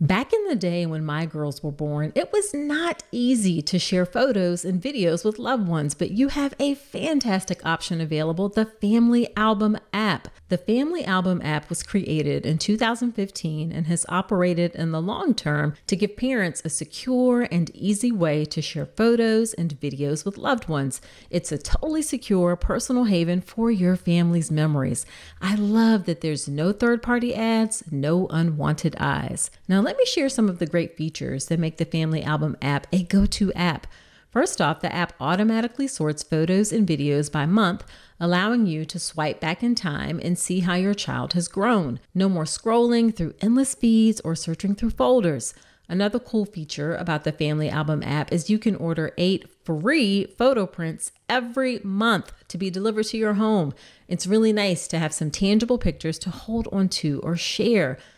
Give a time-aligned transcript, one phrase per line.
[0.00, 4.04] Back in the day when my girls were born, it was not easy to share
[4.04, 9.34] photos and videos with loved ones, but you have a fantastic option available the Family
[9.38, 10.28] Album app.
[10.48, 15.74] The Family Album app was created in 2015 and has operated in the long term
[15.88, 20.68] to give parents a secure and easy way to share photos and videos with loved
[20.68, 21.00] ones.
[21.30, 25.04] It's a totally secure personal haven for your family's memories.
[25.42, 29.50] I love that there's no third party ads, no unwanted eyes.
[29.66, 32.86] Now, let me share some of the great features that make the Family Album app
[32.92, 33.88] a go to app.
[34.30, 37.84] First off, the app automatically sorts photos and videos by month,
[38.18, 42.00] allowing you to swipe back in time and see how your child has grown.
[42.14, 45.54] No more scrolling through endless feeds or searching through folders.
[45.88, 50.66] Another cool feature about the Family Album app is you can order eight free photo
[50.66, 53.72] prints every month to be delivered to your home.
[54.08, 57.98] It's really nice to have some tangible pictures to hold onto or share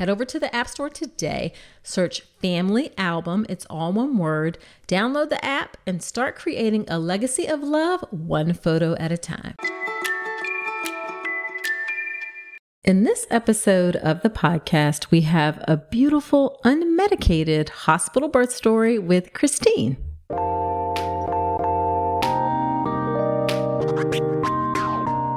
[0.00, 1.52] Head over to the App Store today,
[1.82, 4.56] search Family Album, it's all one word,
[4.88, 9.56] download the app, and start creating a legacy of love one photo at a time.
[12.82, 19.34] In this episode of the podcast, we have a beautiful, unmedicated hospital birth story with
[19.34, 19.98] Kristine.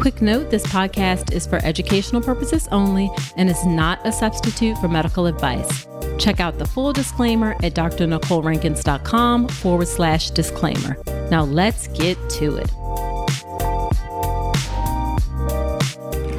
[0.00, 4.88] Quick note this podcast is for educational purposes only and is not a substitute for
[4.88, 5.86] medical advice.
[6.18, 10.96] Check out the full disclaimer at drnicolerankins.com forward slash disclaimer.
[11.30, 12.70] Now let's get to it.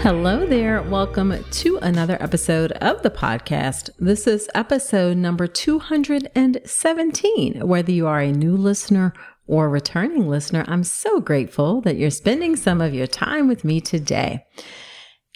[0.01, 0.81] Hello there.
[0.81, 3.91] Welcome to another episode of the podcast.
[3.99, 7.67] This is episode number 217.
[7.67, 9.13] Whether you are a new listener
[9.51, 13.81] or returning listener, I'm so grateful that you're spending some of your time with me
[13.81, 14.45] today.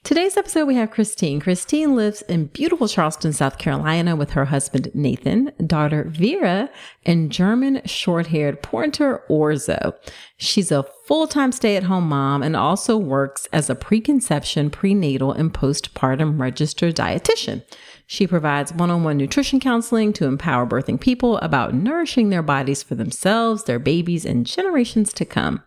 [0.05, 1.41] Today's episode, we have Kristine.
[1.41, 6.69] Kristine lives in beautiful Charleston, South Carolina with her husband, Nathan, daughter, Vera,
[7.05, 9.93] and German short haired pointer, Orzo.
[10.37, 15.33] She's a full time stay at home mom and also works as a preconception, prenatal,
[15.33, 17.63] and postpartum registered dietitian.
[18.07, 22.83] She provides one on one nutrition counseling to empower birthing people about nourishing their bodies
[22.83, 25.63] for themselves, their babies, and generations to come.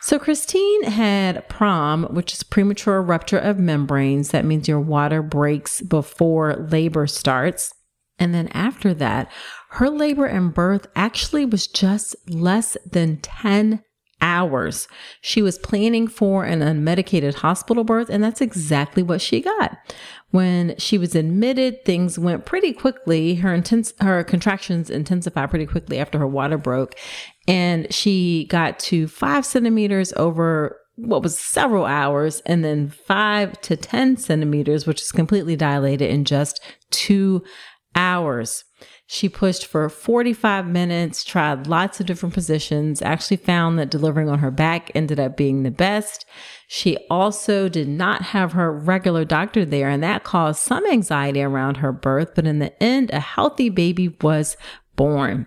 [0.00, 4.30] So Kristine had PROM, which is premature rupture of membranes.
[4.30, 7.74] That means your water breaks before labor starts.
[8.18, 9.30] And then after that,
[9.70, 13.82] her labor and birth actually was just less than 10
[14.26, 14.88] hours.
[15.20, 19.78] She was planning for an unmedicated hospital birth, and that's exactly what she got.
[20.32, 23.36] When she was admitted, things went pretty quickly.
[23.36, 26.96] Her intense, her contractions intensified pretty quickly after her water broke,
[27.46, 33.76] and she got to five centimeters over what was several hours and then five to
[33.76, 37.44] 10 centimeters, which is completely dilated in just two
[37.94, 38.64] hours.
[39.08, 44.40] She pushed for 45 minutes, tried lots of different positions, actually found that delivering on
[44.40, 46.26] her back ended up being the best.
[46.66, 51.76] She also did not have her regular doctor there, and that caused some anxiety around
[51.76, 52.32] her birth.
[52.34, 54.56] But in the end, a healthy baby was
[54.96, 55.46] born.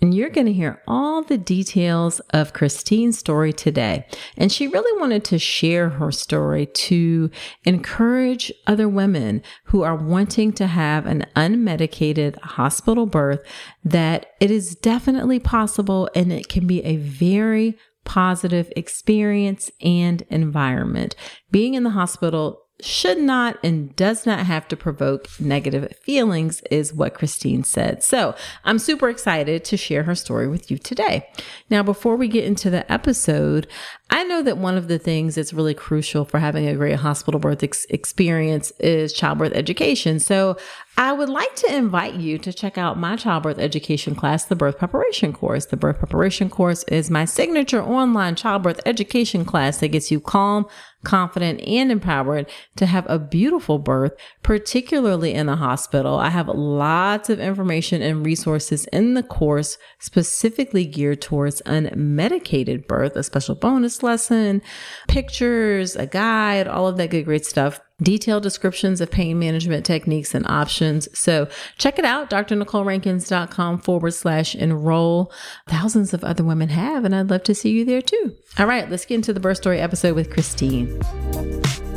[0.00, 4.06] And you're going to hear all the details of Kristine's story today.
[4.36, 7.30] And she really wanted to share her story to
[7.64, 13.40] encourage other women who are wanting to have an unmedicated hospital birth
[13.84, 21.16] that it is definitely possible and it can be a very positive experience and environment.
[21.50, 26.94] Being in the hospital should not and does not have to provoke negative feelings, is
[26.94, 28.02] what Kristine said.
[28.04, 28.34] So
[28.64, 31.28] I'm super excited to share her story with you today.
[31.70, 33.66] Now, before we get into the episode,
[34.10, 37.40] I know that one of the things that's really crucial for having a great hospital
[37.40, 40.18] birth ex- experience is childbirth education.
[40.18, 40.56] So
[40.96, 44.78] I would like to invite you to check out my childbirth education class, the birth
[44.78, 45.66] preparation course.
[45.66, 50.66] The birth preparation course is my signature online childbirth education class that gets you calm,
[51.04, 54.12] confident, and empowered to have a beautiful birth,
[54.42, 56.18] particularly in the hospital.
[56.18, 63.16] I have lots of information and resources in the course specifically geared towards unmedicated birth,
[63.16, 64.62] a special bonus lesson,
[65.06, 70.34] pictures, a guide, all of that good, great stuff detailed descriptions of pain management techniques
[70.34, 71.08] and options.
[71.18, 75.32] So check it out, drnicolerankins.com forward slash enroll.
[75.66, 78.36] Thousands of other women have, and I'd love to see you there too.
[78.58, 81.87] All right, let's get into the birth story episode with Kristine.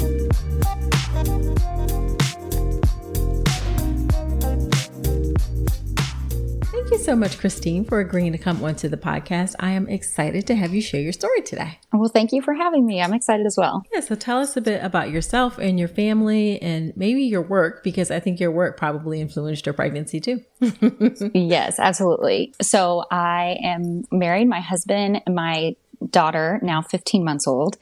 [7.01, 9.55] So much, Kristine, for agreeing to come onto the podcast.
[9.59, 11.79] I am excited to have you share your story today.
[11.91, 13.01] Well, thank you for having me.
[13.01, 13.83] I'm excited as well.
[13.91, 17.83] Yeah, so tell us a bit about yourself and your family and maybe your work,
[17.83, 20.41] because I think your work probably influenced your pregnancy too.
[21.33, 22.53] yes, absolutely.
[22.61, 24.47] So I am married.
[24.47, 25.75] My husband, and my
[26.07, 27.77] daughter, now 15 months old,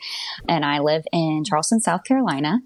[0.48, 2.62] and I live in Charleston, South Carolina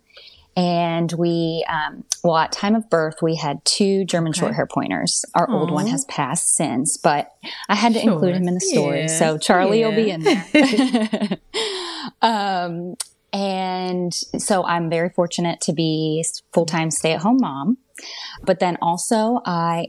[0.56, 4.40] and we um, well at time of birth we had two german okay.
[4.40, 5.54] short hair pointers our Aww.
[5.54, 7.32] old one has passed since but
[7.70, 8.14] i had to sure.
[8.14, 9.08] include him in the story yeah.
[9.08, 9.88] so charlie yeah.
[9.88, 11.38] will be in there
[12.22, 12.96] um,
[13.32, 16.24] and so i'm very fortunate to be
[16.54, 17.78] full-time stay-at-home mom
[18.44, 19.88] but then also i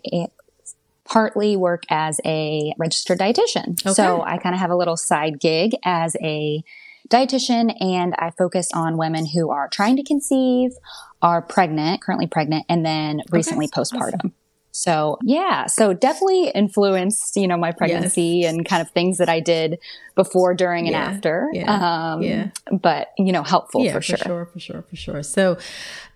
[1.05, 3.93] partly work as a registered dietitian okay.
[3.93, 6.65] so i kind of have a little side gig as a
[7.11, 10.73] dietitian and I focus on women who are trying to conceive,
[11.23, 13.81] are pregnant, currently pregnant, and then recently okay.
[13.81, 14.15] postpartum.
[14.15, 14.35] Awesome.
[14.77, 18.53] So yeah, so definitely influenced, you know, my pregnancy yes.
[18.53, 19.79] and kind of things that I did
[20.17, 21.05] before, during, and yeah.
[21.05, 21.49] after.
[21.53, 22.13] Yeah.
[22.15, 22.49] Um, yeah.
[22.73, 24.47] But you know, helpful yeah, for, for sure.
[24.47, 25.59] For sure, for sure, So,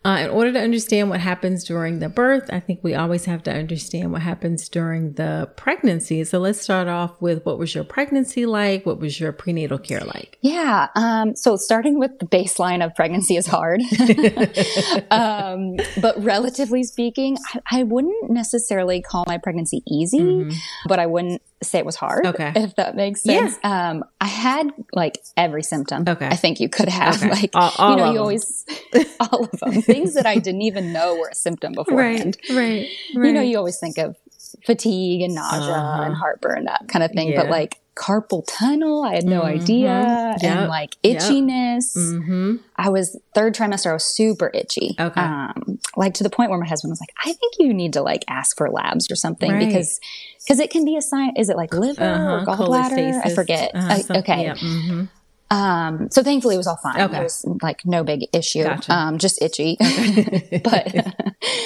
[0.04, 3.42] uh, in order to understand what happens during the birth, I think we always have
[3.44, 6.22] to understand what happens during the pregnancy.
[6.24, 8.86] So let's start off with what was your pregnancy like?
[8.86, 10.38] What was your prenatal care like?
[10.40, 10.88] Yeah.
[10.94, 13.80] Um, so starting with the baseline of pregnancy is hard.
[15.10, 20.56] um, but relatively speaking, I, I, wouldn't necessarily call my pregnancy easy, mm-hmm.
[20.86, 22.26] but I wouldn't say it was hard.
[22.26, 22.52] Okay.
[22.54, 23.58] If that makes sense.
[23.62, 23.90] Yeah.
[23.90, 26.04] Um, I had like every symptom.
[26.06, 26.26] Okay.
[26.26, 27.30] I think you could have okay.
[27.30, 28.64] like, all, all you know, you always,
[29.20, 32.36] all of them, things that I didn't even know were a symptom beforehand.
[32.48, 32.56] Right.
[32.56, 32.88] Right.
[33.16, 33.26] right.
[33.26, 34.16] You know, you always think of
[34.64, 36.02] fatigue and nausea uh-huh.
[36.04, 37.32] and heartburn, that kind of thing.
[37.32, 37.42] Yeah.
[37.42, 39.02] But like carpal tunnel.
[39.02, 39.60] I had no mm-hmm.
[39.60, 40.36] idea.
[40.40, 40.44] Yep.
[40.44, 41.96] And like itchiness.
[41.96, 42.22] Yep.
[42.22, 42.56] Mm-hmm.
[42.76, 44.94] I was third trimester, I was super itchy.
[44.98, 45.20] Okay.
[45.20, 48.02] Um, like to the point where my husband was like, I think you need to
[48.02, 49.66] like ask for labs or something right.
[49.66, 49.98] because,
[50.44, 51.34] because it can be a sign.
[51.36, 52.34] Is it like liver uh-huh.
[52.34, 53.20] or gallbladder?
[53.24, 53.72] I forget.
[53.74, 54.02] Uh-huh.
[54.10, 54.42] I, okay.
[54.44, 54.54] Yeah.
[54.54, 55.04] Mm-hmm.
[55.50, 57.00] Um, so thankfully it was all fine.
[57.00, 57.20] Okay.
[57.20, 58.64] It was like no big issue.
[58.64, 58.92] Gotcha.
[58.92, 59.76] Um, just itchy.
[59.80, 60.60] Okay.
[60.64, 61.14] but,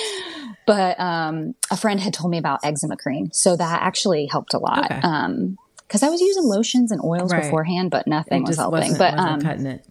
[0.67, 3.31] but, um, a friend had told me about eczema cream.
[3.33, 4.85] So that actually helped a lot.
[4.85, 5.01] Okay.
[5.03, 7.43] Um, because I was using lotions and oils right.
[7.43, 8.97] beforehand, but nothing was helping.
[8.97, 9.87] but um, cutting it.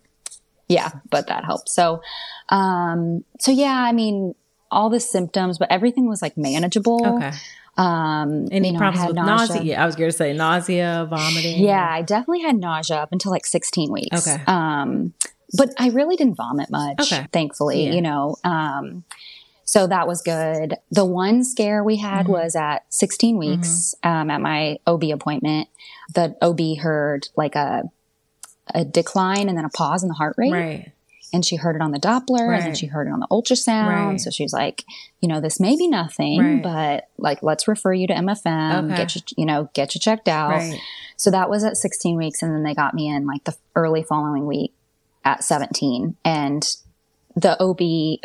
[0.67, 1.69] Yeah, but that helped.
[1.69, 2.01] So,
[2.49, 4.33] um, so yeah, I mean,
[4.71, 7.17] all the symptoms, but everything was like manageable.
[7.17, 7.37] Okay.
[7.77, 9.55] Um, Any you know, problems with nausea.
[9.55, 9.79] nausea?
[9.79, 11.63] I was going to say nausea, vomiting.
[11.63, 14.27] Yeah, I definitely had nausea up until like 16 weeks.
[14.27, 14.43] Okay.
[14.45, 15.13] Um,
[15.57, 17.27] but I really didn't vomit much, okay.
[17.31, 17.93] thankfully, yeah.
[17.93, 18.37] you know.
[18.43, 19.03] Um,
[19.63, 20.75] so that was good.
[20.91, 22.33] The one scare we had mm-hmm.
[22.33, 24.09] was at 16 weeks mm-hmm.
[24.09, 25.69] um, at my OB appointment.
[26.13, 27.83] The OB heard like a
[28.73, 30.51] a decline and then a pause in the heart rate.
[30.51, 30.91] Right.
[31.33, 32.57] And she heard it on the Doppler right.
[32.57, 33.87] and then she heard it on the ultrasound.
[33.87, 34.19] Right.
[34.19, 34.83] So she's like,
[35.21, 38.97] you know, this may be nothing, but like, let's refer you to MFM, okay.
[38.97, 40.61] get you, you know, get you checked out.
[41.15, 42.41] So that was at 16 weeks.
[42.41, 44.73] And then they got me in like the early following week
[45.23, 46.17] at 17.
[46.25, 46.67] And
[47.35, 47.79] the OB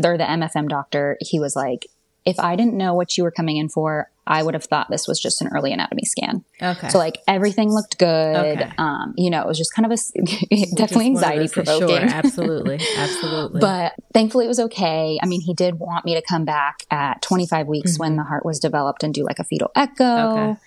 [0.05, 1.87] or the MFM doctor, he was like,
[2.25, 5.07] if I didn't know what you were coming in for, I would have thought this
[5.07, 6.45] was just an early anatomy scan.
[6.61, 6.89] Okay.
[6.89, 8.07] So like everything looked good.
[8.61, 8.71] Okay.
[8.77, 9.97] Um, you know, it was just kind of a
[10.77, 11.89] definitely anxiety provoking.
[11.89, 13.61] Sure, absolutely, absolutely.
[13.61, 15.19] But thankfully it was okay.
[15.23, 18.01] I mean, he did want me to come back at 25 weeks Mm-hmm.
[18.01, 20.05] when the heart was developed and do like a fetal echo.
[20.33, 20.61] Okay.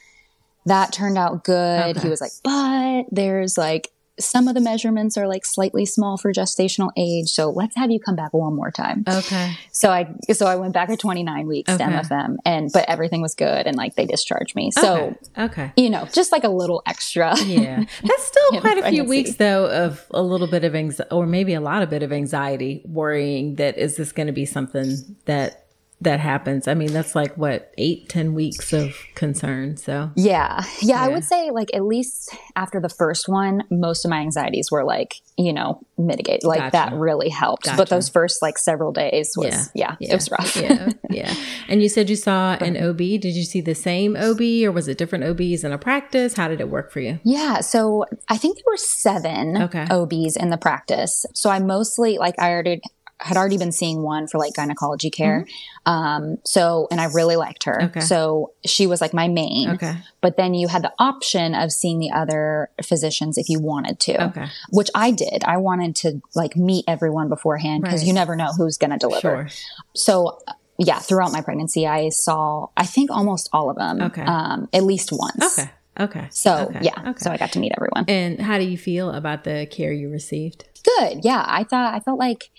[0.65, 1.97] That turned out good.
[1.97, 1.99] Okay.
[2.01, 6.31] He was like, but there's like some of the measurements are like slightly small for
[6.31, 7.29] gestational age.
[7.29, 9.03] So let's have you come back one more time.
[9.07, 9.53] okay.
[9.71, 13.35] So I so I went back at 29 weeks to MFM and but everything was
[13.35, 14.71] good and like they discharged me.
[14.71, 15.43] So okay.
[15.43, 15.73] okay.
[15.77, 17.37] you know, just like a little extra.
[17.39, 21.25] Yeah, that's still quite a few weeks though of a little bit of anxiety, or
[21.25, 24.95] maybe a lot of bit of anxiety, worrying that is this going to be something
[25.25, 25.68] that
[26.01, 26.67] that happens.
[26.67, 29.75] I mean, that's like what eight, ten weeks of concern.
[29.77, 30.63] So Yeah.
[30.81, 31.01] yeah.
[31.01, 34.83] I would say like at least after the first one, most of my anxieties were
[34.85, 36.43] like, you know, mitigate.
[36.43, 36.71] Like Gotcha.
[36.71, 37.65] that really helped.
[37.65, 37.77] Gotcha.
[37.77, 40.55] But those first like several days was yeah, it was rough.
[40.55, 41.33] yeah, yeah.
[41.67, 42.97] And you said you saw an OB.
[42.97, 46.33] Did you see the same OB, or was it different OBs in a practice?
[46.35, 47.19] How did it work for you?
[47.25, 49.85] Yeah, so I think there were seven Okay.
[49.89, 51.25] OBs in the practice.
[51.33, 52.81] So I mostly like I already
[53.21, 55.45] had already been seeing one for like gynecology care.
[55.85, 57.73] Um, so and I really liked her.
[57.75, 57.85] Mm-hmm.
[57.97, 57.99] Okay.
[58.01, 59.69] So she was like my main.
[59.71, 63.99] Okay, But then you had the option of seeing the other physicians if you wanted
[64.01, 64.23] to.
[64.27, 65.43] okay, Which I did.
[65.45, 68.07] I wanted to like meet everyone beforehand because Right.
[68.07, 69.19] you never know who's going to deliver.
[69.21, 69.47] sure.
[69.95, 70.39] So
[70.77, 74.01] yeah, throughout my pregnancy, I saw I think almost all of them.
[74.01, 74.21] Okay.
[74.21, 75.59] Um, at least once.
[75.59, 76.27] Okay, okay.
[76.31, 77.17] So okay, yeah, okay.
[77.19, 78.05] so I got to meet everyone.
[78.07, 80.63] and how do you feel about the care you received?
[80.97, 81.25] Good.
[81.25, 81.43] Yeah.
[81.45, 82.49] I thought, I felt like,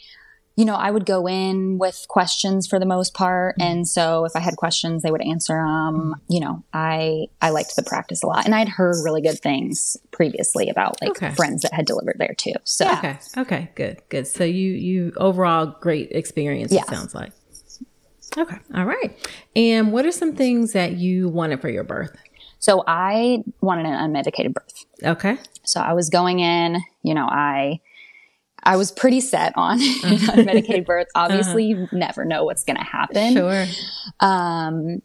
[0.61, 3.57] you know, I would go in with questions for the most part.
[3.59, 3.71] Mm-hmm.
[3.71, 6.15] And so if I had questions, they would answer them.
[6.29, 9.97] You know, I, I liked the practice a lot and I'd heard really good things
[10.11, 11.31] previously about like Okay.
[11.31, 12.53] friends that had delivered there too.
[12.65, 13.19] So Okay.
[13.39, 13.71] Okay.
[13.75, 14.03] Good.
[14.11, 14.27] Good.
[14.27, 16.73] So you you overall great experience.
[16.73, 16.83] Yeah.
[16.83, 17.33] It sounds like.
[18.37, 18.57] Okay.
[18.75, 19.17] All right.
[19.57, 22.15] And what are some things that you wanted for your birth?
[22.59, 24.85] so I wanted an unmedicated birth.
[25.03, 25.39] Okay.
[25.65, 27.81] So I was going in, you know, I,
[28.63, 31.09] I was pretty set on an unmedicated birth.
[31.15, 33.35] Obviously, you never know what's going to happen.
[33.35, 33.67] Sure.
[34.21, 35.03] Um,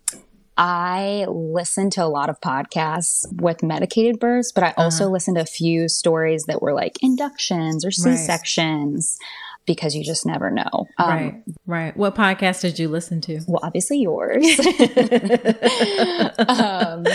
[0.58, 5.42] I listened to a lot of podcasts with medicated births, but I also listened to
[5.42, 9.18] a few stories that were like inductions or C sections
[9.66, 10.88] because you just never know.
[10.98, 11.44] Um, right.
[11.66, 11.98] Right.
[11.98, 13.42] What podcast did you listen to?
[13.48, 14.46] Well, obviously yours.
[16.48, 17.06] um,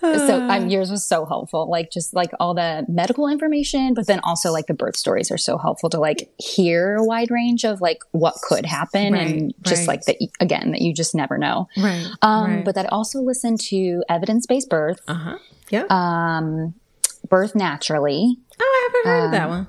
[0.00, 4.20] so um, yours was so helpful, like just like all the medical information, but then
[4.24, 7.80] also like the birth stories are so helpful to like hear a wide range of
[7.80, 9.98] like what could happen Right, and just right.
[9.98, 11.68] like that again that you just never know.
[11.76, 12.06] Right.
[12.22, 12.64] Um, right.
[12.64, 15.38] But that also listened to evidence based birth, uh huh.
[15.70, 15.84] Yeah.
[15.90, 16.74] um,
[17.28, 18.36] birth naturally.
[18.60, 19.68] oh, I haven't heard of um, that one.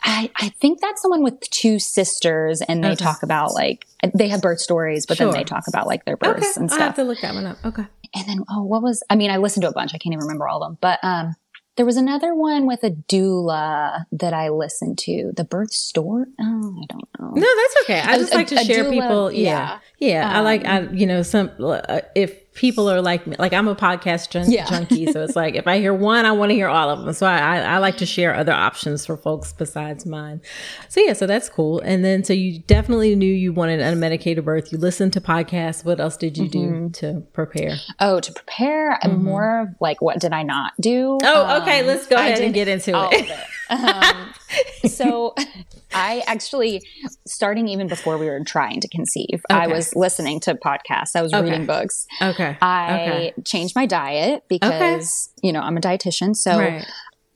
[0.00, 3.04] I, I think that's someone with two sisters, and they Okay.
[3.04, 6.32] talk about like they have birth stories, but then they talk about like their Okay.
[6.34, 6.80] births and stuff.
[6.80, 7.58] I'll have to look that one up.
[7.64, 7.84] Okay.
[8.14, 9.02] And then oh, what was?
[9.10, 9.92] I mean, I listened to a bunch.
[9.94, 11.34] I can't even remember all of them, but um,
[11.76, 15.32] there was another one with a doula that I listened to.
[15.36, 16.26] The birth store?
[16.40, 17.30] Oh, I don't know.
[17.34, 18.00] No, that's okay.
[18.00, 19.32] I A- just like to a- share doula, people.
[19.32, 19.78] Yeah.
[19.98, 20.28] Yeah.
[20.30, 23.76] I like, I, you know, some, uh, if people are like, me- like I'm a
[23.76, 24.66] podcast jun- Yeah.
[24.68, 25.10] junkie.
[25.12, 27.12] So it's like, if I hear one, I want to hear all of them.
[27.12, 30.40] So I, I, I like to share other options for folks besides mine.
[30.88, 31.78] So yeah, so that's cool.
[31.80, 34.72] And then, so you definitely knew you wanted an unmedicated birth.
[34.72, 35.84] You listened to podcasts.
[35.84, 36.86] What else did you Mm-hmm.
[36.88, 37.76] do to prepare?
[38.00, 41.18] Oh, to prepare, and more of like what did I not do?
[41.22, 41.26] Mm-hmm.
[41.26, 41.80] Oh, okay.
[41.80, 43.30] Um, Let's go ahead and get into it.
[43.30, 43.38] it.
[43.70, 44.34] Um,
[44.88, 45.34] so
[45.94, 46.82] I actually,
[47.26, 51.16] starting even before we were trying to conceive, I was listening to podcasts.
[51.16, 51.42] I was Okay.
[51.50, 52.06] reading books.
[52.20, 52.56] Okay.
[52.60, 53.34] I okay.
[53.44, 56.36] changed my diet because, you know, I'm a dietitian.
[56.36, 56.86] So Right.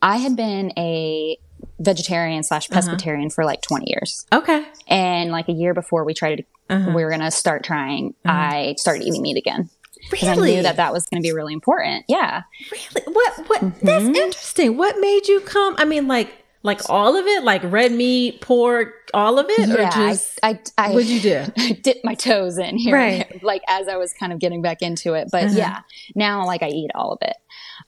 [0.02, 1.38] I had been a
[1.78, 2.80] vegetarian slash Uh-huh.
[2.80, 4.26] pescatarian for like 20 years.
[4.32, 4.64] Okay.
[4.88, 6.44] And like a year before we tried to,
[6.74, 6.92] Uh-huh.
[6.94, 9.70] we were going to start trying, I started eating meat again.
[10.10, 12.04] Because I knew that that was going to be really important.
[12.08, 12.42] Yeah.
[12.72, 13.06] Really?
[13.14, 13.38] What?
[13.48, 13.60] What?
[13.80, 14.14] That's Mm-hmm.
[14.16, 14.76] interesting.
[14.76, 15.76] What made you come?
[15.78, 16.30] I mean, like,
[16.62, 19.90] like all of it, like red meat, pork, all of it, or yeah.
[19.90, 21.44] just I, I, I what'd you do?
[21.82, 23.42] dipped my toes in here, Right.
[23.44, 25.28] like as I was kind of getting back into it.
[25.32, 25.54] But Uh-huh.
[25.56, 25.80] yeah,
[26.14, 27.36] now like I eat all of it.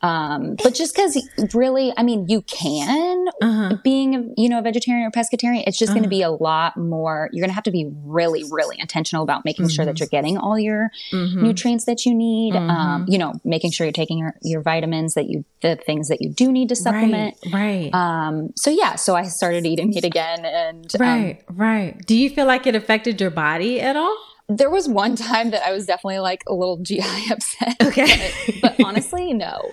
[0.05, 1.17] Um, but just because
[1.55, 3.77] really, I mean, you can Uh-huh.
[3.83, 6.77] being, a, you know, a vegetarian or pescatarian, it's just going to be a lot
[6.77, 7.29] more.
[7.33, 10.37] You're going to have to be really, really intentional about making sure that you're getting
[10.37, 11.43] all your Mhm.
[11.43, 12.55] nutrients that you need.
[12.55, 12.71] Mm-hmm.
[12.71, 16.21] Um, you know, making sure you're taking your, your vitamins that you, the things that
[16.21, 17.37] you do need to supplement.
[17.53, 17.91] Right.
[17.93, 17.95] Right.
[17.95, 21.43] Um, so yeah, so I started eating meat again and, um, right.
[21.51, 22.07] right.
[22.07, 24.17] Do you feel like it affected your body at all?
[24.49, 27.77] There was one time that I was definitely like a little GI upset.
[27.83, 28.31] Okay.
[28.61, 29.71] but, but honestly, no.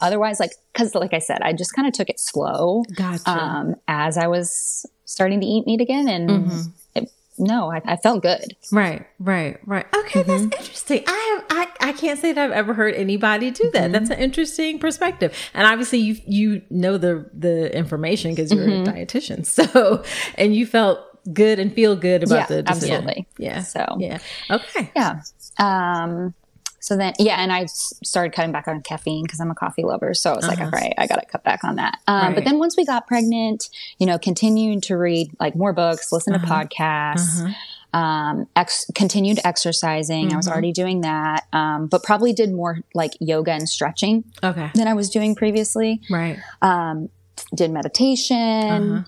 [0.00, 3.30] Otherwise, like, cause like I said, I just kind of took it slow Gotcha.
[3.30, 6.08] um, as I was starting to eat meat again.
[6.08, 6.60] And Mm-hmm.
[6.96, 8.54] it, no, I, I felt good.
[8.70, 9.86] Right, right, right.
[9.96, 10.48] Okay, Mm-hmm.
[10.48, 11.04] that's interesting.
[11.06, 13.84] I have I, I can't say that I've ever heard anybody do that.
[13.84, 13.92] Mm-hmm.
[13.92, 15.34] That's an interesting perspective.
[15.54, 18.88] And obviously you you know the the information because you're Mm-hmm.
[18.88, 19.46] a dietitian.
[19.46, 20.04] So
[20.36, 21.00] and you felt
[21.32, 22.94] good and feel good about Yeah, the decision.
[22.96, 23.28] absolutely.
[23.38, 23.62] Yeah.
[23.62, 24.18] So- yeah.
[24.50, 24.90] Okay.
[24.96, 25.20] Yeah.
[25.58, 26.34] Um,
[26.82, 30.14] so then, yeah, and I started cutting back on caffeine because I'm a coffee lover.
[30.14, 31.98] So I was like, all right, I got to cut back on that.
[32.06, 32.26] Um, Uh-huh.
[32.28, 32.34] Right.
[32.36, 36.34] But then once we got pregnant, you know, continued to read like more books, listen
[36.34, 36.46] Uh-huh.
[36.46, 37.54] to podcasts,
[37.92, 40.32] um, ex- continued exercising.
[40.32, 40.52] I was Mm-hmm.
[40.52, 44.70] already doing that, um, but probably did more like yoga and stretching Okay.
[44.74, 46.00] than I was doing previously.
[46.08, 46.38] Right.
[46.62, 47.10] Um,
[47.54, 49.04] did meditation.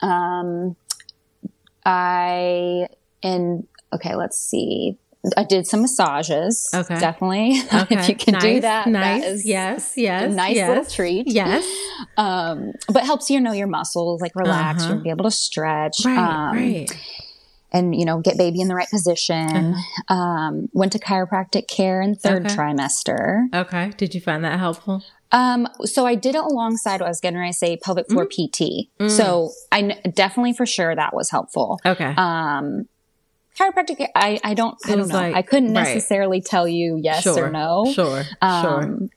[0.00, 0.06] Uh-huh.
[0.08, 0.76] Um,
[1.88, 2.88] I
[3.22, 4.98] and okay, let's see.
[5.36, 6.70] I did some massages.
[6.72, 6.98] Okay.
[7.00, 7.60] Definitely.
[7.82, 7.98] Okay.
[7.98, 9.22] if you can do that, Nice.
[9.22, 9.94] that is yes.
[9.96, 10.30] Yes.
[10.32, 10.68] a nice yes.
[10.68, 11.26] little treat.
[11.26, 11.64] Yes.
[12.16, 14.94] Um, but helps you know your muscles, like relax, Uh-huh.
[14.94, 16.04] you'll be able to stretch.
[16.04, 16.16] Right.
[16.18, 16.88] um, right.
[17.72, 19.74] And you know, get baby in the right position.
[20.08, 22.54] Um, went to chiropractic care in third Uh-huh.
[22.54, 22.56] Okay.
[22.56, 23.46] trimester.
[23.54, 23.92] Okay.
[23.96, 25.02] Did you find that helpful?
[25.30, 28.26] Um, so I did it alongside what I was getting ready to say pelvic floor
[28.26, 29.06] Mm-hmm.
[29.06, 29.10] PT.
[29.10, 29.82] So I
[30.14, 31.78] definitely for sure that was helpful.
[31.84, 32.14] Okay.
[32.16, 32.88] Um,
[33.58, 35.14] chiropractic, I, I don't, I don't know.
[35.14, 35.82] like- I couldn't right.
[35.94, 37.46] necessarily tell you yes sure.
[37.46, 37.90] or no.
[37.92, 38.24] Sure.
[38.24, 38.34] sure.
[38.40, 39.10] Um,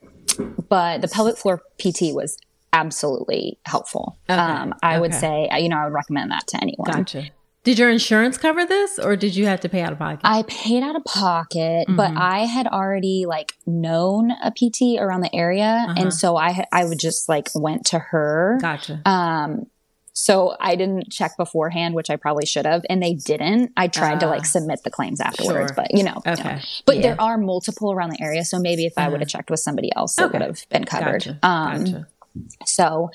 [0.69, 2.37] but the pelvic floor PT was
[2.73, 4.17] absolutely helpful.
[4.29, 4.39] Okay.
[4.39, 6.89] Um, I would say, you know, I would recommend that to anyone.
[6.91, 7.25] Gotcha.
[7.63, 10.21] Did your insurance cover this or did you have to pay out of pocket?
[10.23, 12.17] I paid out of pocket, but Mm-hmm.
[12.17, 15.93] I had already like known a PT around the area, Uh-huh.
[15.97, 18.57] and so I I would just like went to her.
[18.61, 19.01] gotcha.
[19.05, 19.67] Um,
[20.13, 23.71] so I didn't check beforehand, which I probably should have, and they didn't.
[23.77, 25.75] I tried to like submit the claims afterwards, Sure.
[25.75, 26.33] but you know, no.
[26.33, 26.59] Okay.
[26.85, 27.01] But Yeah.
[27.03, 29.89] there are multiple around the area, so maybe if I would have checked with somebody
[29.95, 31.23] else, it would have been covered.
[31.25, 31.39] Gotcha.
[31.43, 32.07] Um, gotcha.
[32.65, 33.11] so,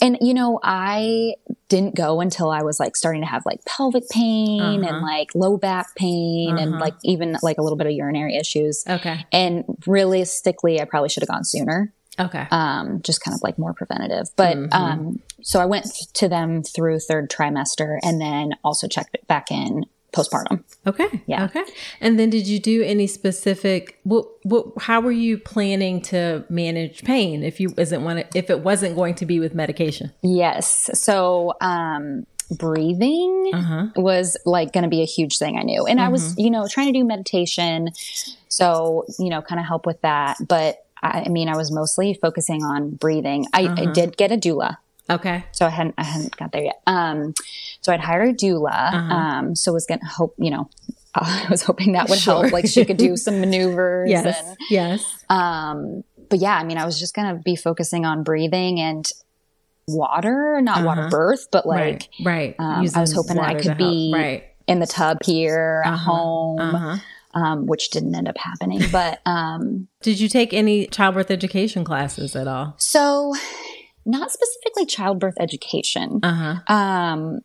[0.00, 1.34] and you know, I
[1.68, 4.94] didn't go until I was like starting to have like pelvic pain Uh-huh.
[4.94, 6.80] and like low back pain and Uh-huh.
[6.80, 8.84] like even like a little bit of urinary issues.
[8.88, 9.26] Okay.
[9.32, 12.46] And realistically, I probably should have gone sooner Okay.
[12.50, 14.26] um, just kind of like more preventative.
[14.36, 14.72] But Mm-hmm.
[14.82, 19.84] um, so I went to them through third trimester and then also checked back in
[20.12, 20.64] postpartum.
[20.86, 21.22] Okay.
[21.26, 21.44] Yeah.
[21.44, 21.64] Okay.
[22.00, 27.04] And then did you do any specific what what how were you planning to manage
[27.04, 30.12] pain if you isn't one if it wasn't going to be with medication?
[30.22, 30.88] Yes.
[30.94, 32.26] So um,
[32.72, 33.86] breathing Uh-huh.
[33.96, 35.86] was like going to be a huge thing I knew.
[35.86, 36.40] And I was, Mm-hmm.
[36.40, 37.88] you know, trying to do meditation.
[38.48, 40.36] So, you know, kind of help with that.
[40.46, 43.46] But I, I mean, I was mostly focusing on breathing.
[43.52, 43.82] I, Uh-huh.
[43.82, 44.76] I did get a doula.
[45.10, 45.44] Okay.
[45.52, 46.80] so I hadn't I hadn't got there yet.
[46.86, 47.34] Um,
[47.80, 48.92] so I'd hired a doula.
[48.94, 49.14] Uh-huh.
[49.14, 50.68] Um, so was gonna hope you know.
[51.14, 52.42] I was hoping that would Sure.
[52.42, 52.52] help.
[52.52, 54.10] Like she could do some maneuvers.
[54.10, 54.38] Yes.
[54.46, 55.24] And, yes.
[55.30, 59.10] um, but yeah, I mean, I was just gonna be focusing on breathing and
[59.86, 61.10] water, not water Uh-huh.
[61.10, 62.24] birth, but like right.
[62.24, 62.56] Right.
[62.58, 64.44] um, I was hoping that I could be right.
[64.66, 66.12] in the tub here at Uh-huh.
[66.12, 66.96] home, Uh-huh.
[67.40, 68.82] um, which didn't end up happening.
[68.92, 72.74] But um, Did you take any childbirth education classes at all?
[72.76, 73.34] so
[74.08, 76.18] not specifically childbirth education.
[76.22, 76.74] Uh-huh.
[76.74, 77.40] um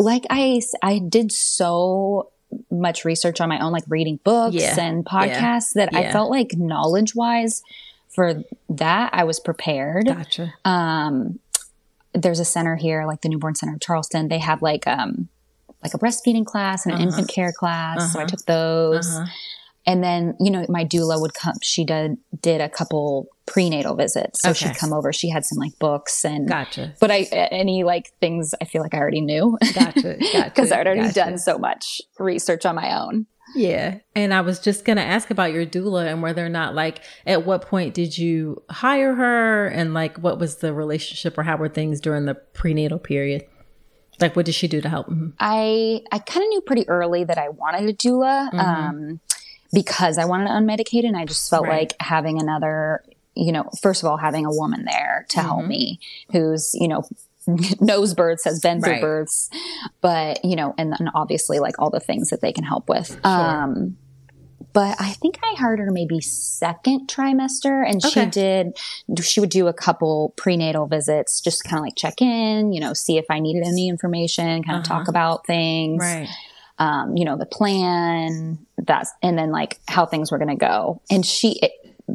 [0.00, 2.30] like i i did so
[2.70, 4.80] much research on my own like reading books Yeah.
[4.80, 7.62] and podcasts that i felt like knowledge wise
[8.14, 10.54] for that i was prepared Gotcha.
[10.64, 11.38] um
[12.14, 15.28] there's a center here like the newborn center of charleston they have like um
[15.82, 17.08] like a breastfeeding class and an Uh-huh.
[17.10, 18.26] infant care class so i Uh-huh.
[18.30, 19.26] took those Uh-huh.
[19.86, 24.42] And then you know my doula would come she did did a couple prenatal visits
[24.42, 24.66] so Okay.
[24.68, 26.94] she'd come over she had some like books and Gotcha.
[27.00, 27.20] but I
[27.52, 30.16] any like things I feel like I already knew Gotcha.
[30.32, 30.44] Gotcha.
[30.44, 31.14] because I'd already gotcha.
[31.14, 33.26] done so much research on my own.
[33.54, 33.98] Yeah.
[34.16, 37.00] And I was just going to ask about your doula and whether or not, like,
[37.24, 41.56] at what point did you hire her and, like, what was the relationship or how
[41.56, 43.44] were things during the prenatal period?
[44.20, 45.06] Like, what did she do to help?
[45.08, 45.34] Mhm.
[45.38, 48.58] I I kind of knew pretty early that I wanted a doula Mm-hmm.
[48.58, 49.20] um,
[49.76, 51.80] because I wanted to unmedicate, and I just felt Right.
[51.90, 53.02] like having another,
[53.34, 55.68] you know, first of all, having a woman there to help Mm-hmm.
[55.68, 56.00] me,
[56.32, 57.02] who's you know
[57.80, 59.00] knows births, has been through Right.
[59.02, 59.50] births,
[60.00, 63.14] but you know, and then obviously like all the things that they can help with.
[63.24, 63.98] Um,
[64.72, 68.76] but I think I hired her maybe second trimester, and she did.
[69.22, 72.94] She would do a couple prenatal visits, just kind of like check in, you know,
[72.94, 76.28] see if I needed any information, kind of talk about things, Right.
[76.78, 81.00] Um, you know, the plan, that's, and then like how things were going to go.
[81.10, 81.72] And she, it,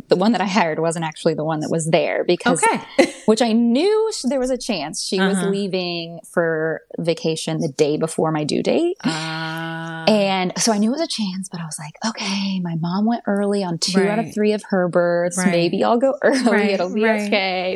[0.08, 3.14] the one that I hired wasn't actually the one that was there because, Okay.
[3.26, 5.50] which I knew there was a chance she was Uh-huh.
[5.50, 8.96] leaving for vacation the day before my due date.
[9.04, 12.76] Uh, And so I knew it was a chance, but I was like, okay, my
[12.76, 15.38] mom went early on two out of three of her births.
[15.38, 15.52] Right.
[15.52, 16.42] Maybe I'll go early.
[16.52, 17.28] Right, It'll be right.
[17.28, 17.76] okay.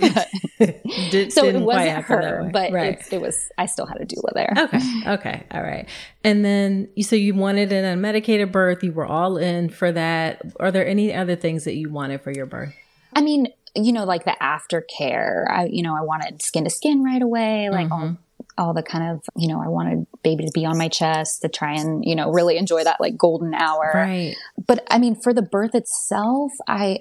[0.58, 2.94] But, Did, so it wasn't her, but right.
[2.98, 4.54] it's, it was, I still had a doula there.
[4.58, 4.80] Okay.
[5.08, 5.44] Okay.
[5.52, 5.88] All right.
[6.26, 8.84] And then you so you wanted an unmedicated birth.
[8.84, 10.42] You were all in for that.
[10.60, 12.74] Are there any other things that you wanted for your birth?
[13.14, 15.46] I mean, you know, like the aftercare.
[15.50, 18.16] I, you know, I wanted skin to skin right away, like Mm-hmm.
[18.58, 21.42] all, all the kind of, you know, I wanted baby to be on my chest
[21.44, 23.92] to try and, you know, really enjoy that like golden hour.
[23.94, 24.36] Right.
[24.66, 27.00] But I mean, for the birth itself, I,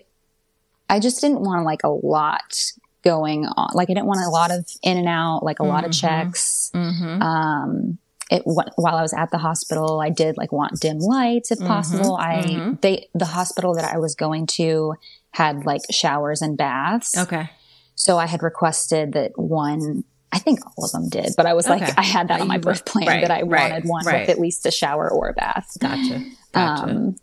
[0.91, 3.71] I just didn't want like a lot going on.
[3.73, 6.71] Like I didn't want a lot of in and out, like a lot of checks.
[6.75, 7.23] Mm-hmm.
[7.23, 7.99] Um,
[8.31, 12.17] it while I was at the hospital, I did like want dim lights if possible.
[12.17, 12.81] I mhm.
[12.81, 14.95] they the hospital that I was going to
[15.31, 17.17] had like showers and baths.
[17.17, 17.51] Okay.
[17.95, 20.05] So I had requested that one.
[20.33, 22.59] I think all of them did, but I was like, I had that on my
[22.59, 24.21] birth plan right, that I right, wanted one right.
[24.23, 25.77] with at least a shower or a bath.
[25.79, 26.25] Gotcha.
[26.53, 26.83] Gotcha.
[26.83, 27.17] Um,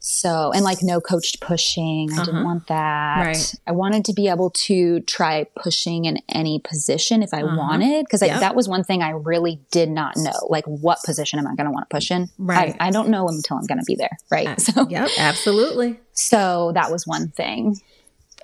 [0.00, 2.08] so, and like no coached pushing.
[2.10, 2.24] I Uh-huh.
[2.24, 3.26] didn't want that.
[3.26, 3.54] Right.
[3.66, 7.56] I wanted to be able to try pushing in any position if I Uh-huh.
[7.56, 8.40] wanted, because Yep.
[8.40, 10.32] that was one thing I really did not know.
[10.48, 12.30] Like, what position am I going to want to push in?
[12.38, 12.76] Right.
[12.80, 14.16] I, I don't know until I'm going to be there.
[14.30, 14.46] Right.
[14.48, 15.10] Uh, So, yep.
[15.18, 15.98] Absolutely.
[16.12, 17.80] so that was one thing.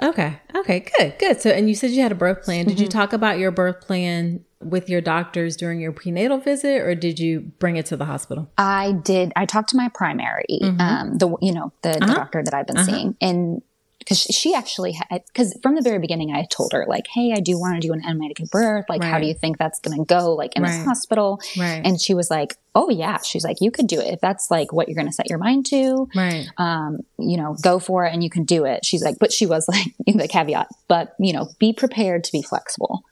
[0.02, 0.40] Okay.
[0.56, 0.86] Okay.
[0.98, 1.18] Good.
[1.18, 1.40] Good.
[1.40, 2.66] So, and you said you had a birth plan.
[2.66, 2.98] Did you Mm-hmm.
[2.98, 7.40] talk about your birth plan with your doctors during your prenatal visit, or did you
[7.58, 8.50] bring it to the hospital?
[8.58, 9.32] I did.
[9.36, 12.04] I talked to my primary, um, the you know the, the Mm-hmm.
[12.10, 12.14] Uh-huh.
[12.14, 13.62] doctor that I've been seeing, and
[14.04, 17.40] because she actually had because from the very beginning I told her like, hey, I
[17.40, 18.84] do want to do an unmedicated birth.
[18.88, 20.34] Like, how do you think that's going to go?
[20.34, 20.70] Like in Right.
[20.76, 21.82] this hospital, Right.
[21.84, 23.18] and she was like, oh yeah.
[23.22, 25.38] She's like, you could do it if that's like what you're going to set your
[25.38, 26.08] mind to.
[26.14, 26.46] right.
[26.58, 28.84] Um, you know, go for it and you can do it.
[28.84, 32.42] She's like, but she was like the caveat, but you know, be prepared to be
[32.42, 33.02] flexible.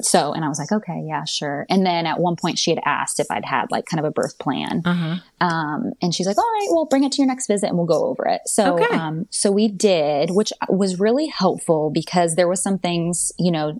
[0.00, 1.66] So, and I was like, okay, yeah, sure.
[1.68, 4.10] And then at one point she had asked if I'd had like kind of a
[4.10, 4.82] birth plan.
[4.84, 5.16] Uh huh.
[5.46, 7.86] Um, and she's like, all right, well, bring it to your next visit and we'll
[7.86, 8.42] go over it.
[8.46, 8.96] So, Okay.
[8.96, 13.78] um, so we did, which was really helpful because there was some things, you know,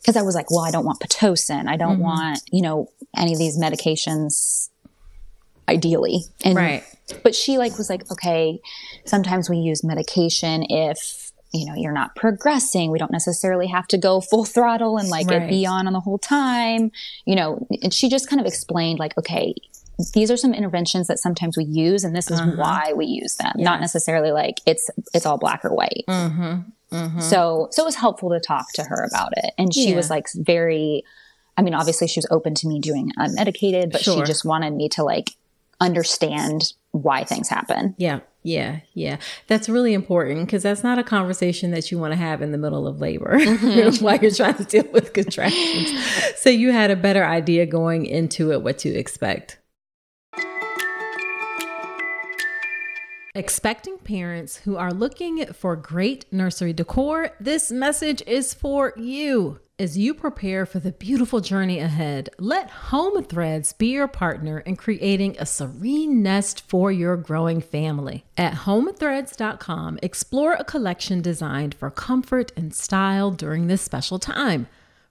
[0.00, 1.68] because I was like, well, I don't want Pitocin.
[1.68, 4.68] I don't want, you know, any of these medications
[5.68, 6.24] ideally.
[6.44, 6.84] And, Right.
[7.22, 8.60] but she like was like, okay,
[9.04, 11.21] sometimes we use medication if,
[11.52, 12.90] you know, you're not progressing.
[12.90, 15.48] We don't necessarily have to go full throttle and like Right.
[15.48, 16.90] be on on the whole time,
[17.26, 19.54] you know, and she just kind of explained like, okay,
[20.14, 23.52] these are some interventions that sometimes we use and this is why we use them.
[23.56, 26.04] Not necessarily like it's it's all black or white.
[26.08, 27.20] Mm-hmm.
[27.20, 29.52] So so it was helpful to talk to her about it.
[29.58, 29.96] And she Yeah.
[29.96, 31.04] was like very
[31.58, 34.16] I mean, obviously she was open to me doing unmedicated, but Sure.
[34.16, 35.32] she just wanted me to like
[35.80, 37.94] understand why things happen.
[37.98, 39.18] Yeah, yeah, yeah.
[39.46, 42.58] That's really important because that's not a conversation that you want to have in the
[42.58, 44.04] middle of labor mm-hmm.
[44.04, 45.92] while you're trying to deal with contractions.
[46.36, 49.58] so you had a better idea going into it what to expect.
[53.34, 59.58] Expecting parents who are looking for great nursery decor, this message is for you.
[59.82, 64.76] As you prepare for the beautiful journey ahead, let Home Threads be your partner in
[64.76, 68.24] creating a serene nest for your growing family.
[68.36, 74.68] At homethreads.com, explore a collection designed for comfort and style during this special time.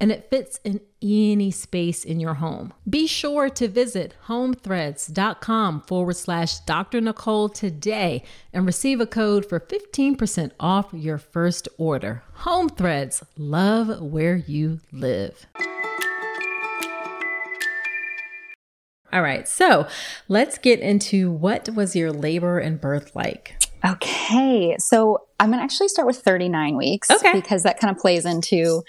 [0.00, 2.72] and it fits in any space in your home.
[2.88, 7.00] Be sure to visit homethreads.com forward slash Dr.
[7.00, 12.22] Nicole today and receive a code for 15% off your first order.
[12.34, 15.46] Home Threads, love where you live.
[19.12, 19.86] All right, so
[20.26, 23.54] let's get into what was your labor and birth like?
[23.84, 24.74] Okay.
[24.78, 27.32] So I'm going to actually start with 39 weeks Okay.
[27.32, 28.82] because that kind of plays into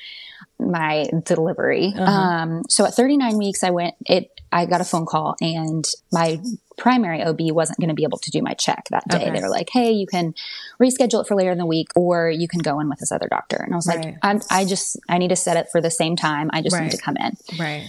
[0.60, 1.94] my delivery.
[1.98, 2.04] Uh-huh.
[2.12, 6.40] Um, so at 39 weeks, I went, it, I got a phone call and my
[6.78, 9.18] primary OB wasn't going to be able to do my check that day.
[9.18, 9.30] Okay.
[9.32, 10.34] They were like, Hey, you can
[10.82, 13.28] reschedule it for later in the week or you can go in with this other
[13.30, 13.58] doctor.
[13.58, 14.06] And I was Right.
[14.06, 16.50] like, I'm, I just, I need to set it for the same time.
[16.54, 16.84] I just Right.
[16.84, 17.36] need to come in.
[17.60, 17.88] Right.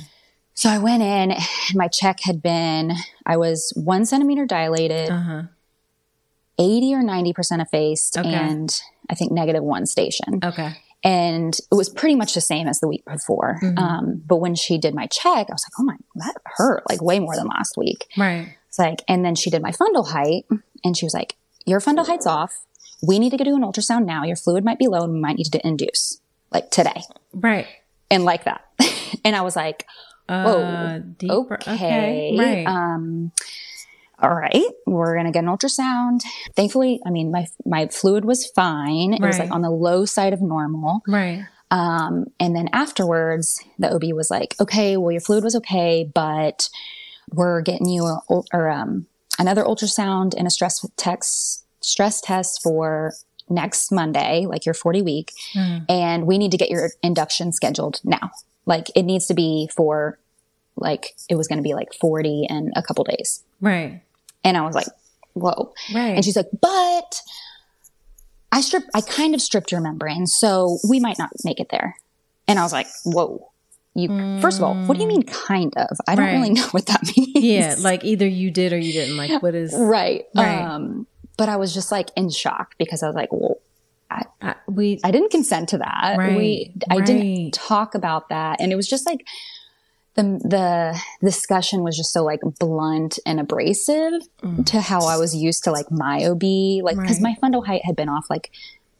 [0.55, 1.41] So I went in and
[1.75, 2.93] my check had been,
[3.25, 5.43] I was one centimeter dilated, Uh huh.
[6.59, 8.29] 80 or 90% effaced Okay.
[8.29, 10.41] and I think negative one station.
[10.43, 10.73] Okay.
[11.07, 13.59] And it was pretty much the same as the week before.
[13.63, 13.79] Mm-hmm.
[13.79, 17.01] Um, but when she did my check, I was like, oh my, that hurt like
[17.01, 18.07] way more than last week.
[18.19, 18.57] Right.
[18.69, 20.45] It's like, and then she did my fundal height
[20.85, 22.53] and she was like, your fundal height's off.
[23.07, 24.25] We need to go do an ultrasound now.
[24.25, 27.03] Your fluid might be low and we might need to induce like today.
[27.33, 27.67] Right.
[28.11, 28.65] And like that.
[29.25, 29.87] and I was like,
[30.29, 31.55] whoa, Uh, deeper.
[31.55, 31.75] okay.
[31.75, 32.37] Okay.
[32.39, 32.67] Right.
[32.67, 33.31] Um,
[34.23, 36.23] all right, we're gonna get an ultrasound.
[36.55, 39.13] Thankfully, I mean, my my fluid was fine.
[39.13, 41.03] It was like on the low side of normal.
[41.07, 41.45] right.
[41.71, 46.69] Um, and then afterwards, the OB was like, "Okay, well, your fluid was okay, but
[47.33, 48.21] we're getting you a,
[48.55, 49.07] or um,
[49.39, 53.13] another ultrasound and a stress test stress test for
[53.51, 55.85] next Monday, like your forty week, Mm.
[55.89, 58.31] and we need to get your induction scheduled now.
[58.65, 60.19] Like it needs to be for
[60.77, 64.03] like it was going to be like forty in a couple days." Right.
[64.47, 64.87] And I was like,
[65.35, 66.15] "Whoa!" Right.
[66.17, 67.21] And she's like, but
[68.53, 71.97] I stripped, I kind of stripped your membrane, so we might not make it there.
[72.49, 73.51] And I was like, whoa.
[73.95, 75.97] You, first of all, what do you mean kind of?
[76.07, 77.33] I don't really know what that means.
[77.35, 77.75] yeah.
[77.79, 79.17] Like either you did or you didn't.
[79.17, 79.75] Like what is?
[79.77, 80.27] right.
[80.35, 80.61] Right.
[80.63, 81.07] Um,
[81.37, 83.57] but I was just like in shock because I was like, well,
[84.11, 85.01] I, we.
[85.03, 86.17] I didn't consent to that.
[86.19, 87.07] Right, We, I right.
[87.07, 88.61] didn't talk about that.
[88.61, 89.27] And it was just like,
[90.17, 94.13] the, the discussion was just so like blunt and abrasive
[94.67, 96.43] to how I was used to like my OB,
[96.83, 97.25] like because Mm.
[97.25, 97.37] Right.
[97.43, 98.51] my fundal height had been off like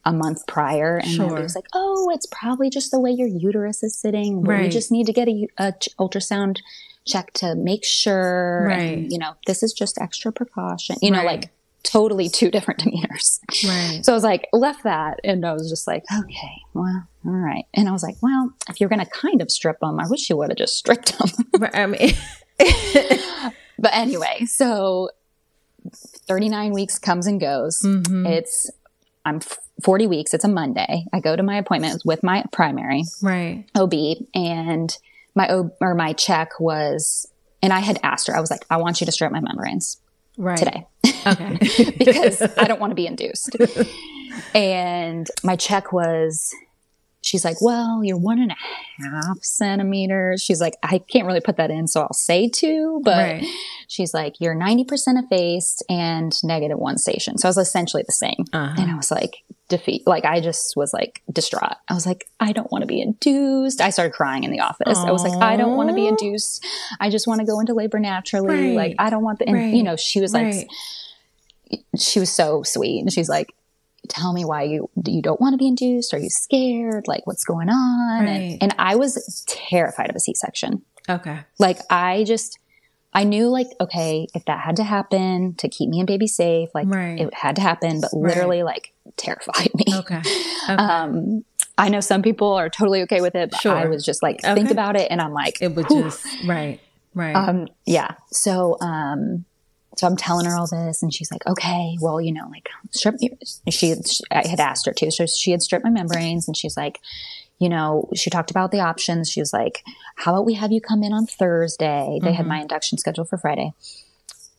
[0.05, 1.37] a month prior, and Sure.
[1.39, 4.43] it was like, oh, it's probably just the way your uterus is sitting.
[4.43, 4.71] We Right.
[4.71, 6.59] just need to get a, a ch- ultrasound
[7.07, 8.99] check to make sure, Right.
[8.99, 10.97] and you know, this is just extra precaution.
[11.03, 11.41] You know, Right.
[11.43, 11.51] like
[11.83, 13.41] totally two different demeanors.
[13.67, 14.05] Right.
[14.05, 17.65] So I was like, left that, and I was just like, okay, well, all right.
[17.75, 20.31] And I was like, well, if you're going to kind of strip them, I wish
[20.31, 21.29] you would have just stripped them.
[21.59, 22.13] Right, I mean,
[23.79, 25.09] but anyway, so
[26.29, 27.81] 39 weeks comes and goes.
[27.83, 28.27] Mm-hmm.
[28.27, 28.71] It's,
[29.25, 29.41] I'm
[29.83, 30.35] 40 weeks.
[30.35, 31.07] It's a Monday.
[31.13, 33.65] I go to my appointment with my primary right.
[33.75, 33.95] OB,
[34.35, 34.97] and
[35.35, 37.27] my O or my check was,
[37.63, 39.99] and I had asked her, I was like, I want you to strip my membranes
[40.39, 40.59] Right.
[40.59, 40.87] today.
[41.27, 41.93] Okay.
[41.99, 43.57] because I don't want to be induced.
[44.55, 46.55] And my check was,
[47.27, 48.57] she's like, well, you're one and a
[49.03, 50.41] half centimeters.
[50.43, 53.45] She's like, I can't really put that in, so I'll say two, but Right.
[53.89, 54.87] she's like, you're 90%
[55.25, 57.37] effaced and negative one station.
[57.37, 58.45] So I was essentially the same.
[58.53, 58.81] Uh-huh.
[58.81, 60.07] And I was like, defeat.
[60.07, 61.75] Like, I just was like distraught.
[61.89, 63.81] I was like, I don't want to be induced.
[63.81, 64.97] I started crying in the office.
[64.97, 66.65] I was like, I don't want to be induced.
[67.01, 68.69] I just want to go into labor naturally.
[68.69, 68.77] Right.
[68.77, 69.75] Like, I don't want the, and, Right.
[69.75, 70.67] you know, she was like, Right.
[71.99, 73.53] she was so sweet and she's like
[74.09, 77.45] tell me why you you don't want to be induced are you scared like what's
[77.45, 78.31] going on Right.
[78.61, 81.41] and, and i was terrified of a c-section Okay.
[81.59, 82.59] like i just
[83.13, 86.69] i knew like okay if that had to happen to keep me and baby safe
[86.75, 87.21] like Right.
[87.21, 90.21] it had to happen but literally like terrified me Okay.
[90.69, 90.75] Okay.
[90.83, 91.45] um
[91.79, 94.59] i know some people are totally okay with it but i was just like think
[94.59, 94.71] Okay.
[94.71, 96.03] about it and i'm like it would whew.
[96.05, 96.81] just right.
[97.15, 97.35] Right.
[97.35, 98.11] Um, yeah.
[98.31, 99.47] So, um,
[99.97, 103.17] so I'm telling her all this, and she's like, "Okay, well, you know, like strip."
[103.19, 103.31] She,
[103.71, 103.95] she
[104.31, 107.01] I had asked her to, so she had stripped my membranes, and she's like,
[107.59, 109.31] you know, she talked about the options.
[109.31, 109.83] She was like,
[110.17, 112.49] "How about we have you come in on Thursday?" They had mm-hmm.
[112.49, 113.73] my induction scheduled for Friday.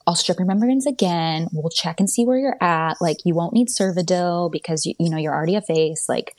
[0.08, 1.50] I'll strip your membranes again.
[1.52, 2.96] We'll check and see where you're at.
[3.02, 6.08] Like, you won't need Cervidil because you, you know you're already a face.
[6.08, 6.34] Like,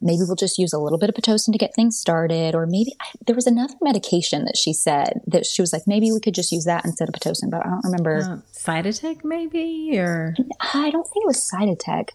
[0.00, 2.92] maybe we'll just use a little bit of pitocin to get things started or maybe
[3.26, 6.50] there was another medication that she said that she was like maybe we could just
[6.52, 10.34] use that instead of pitocin but i don't remember uh, Cytotec maybe or
[10.74, 12.10] i don't think it was cytotec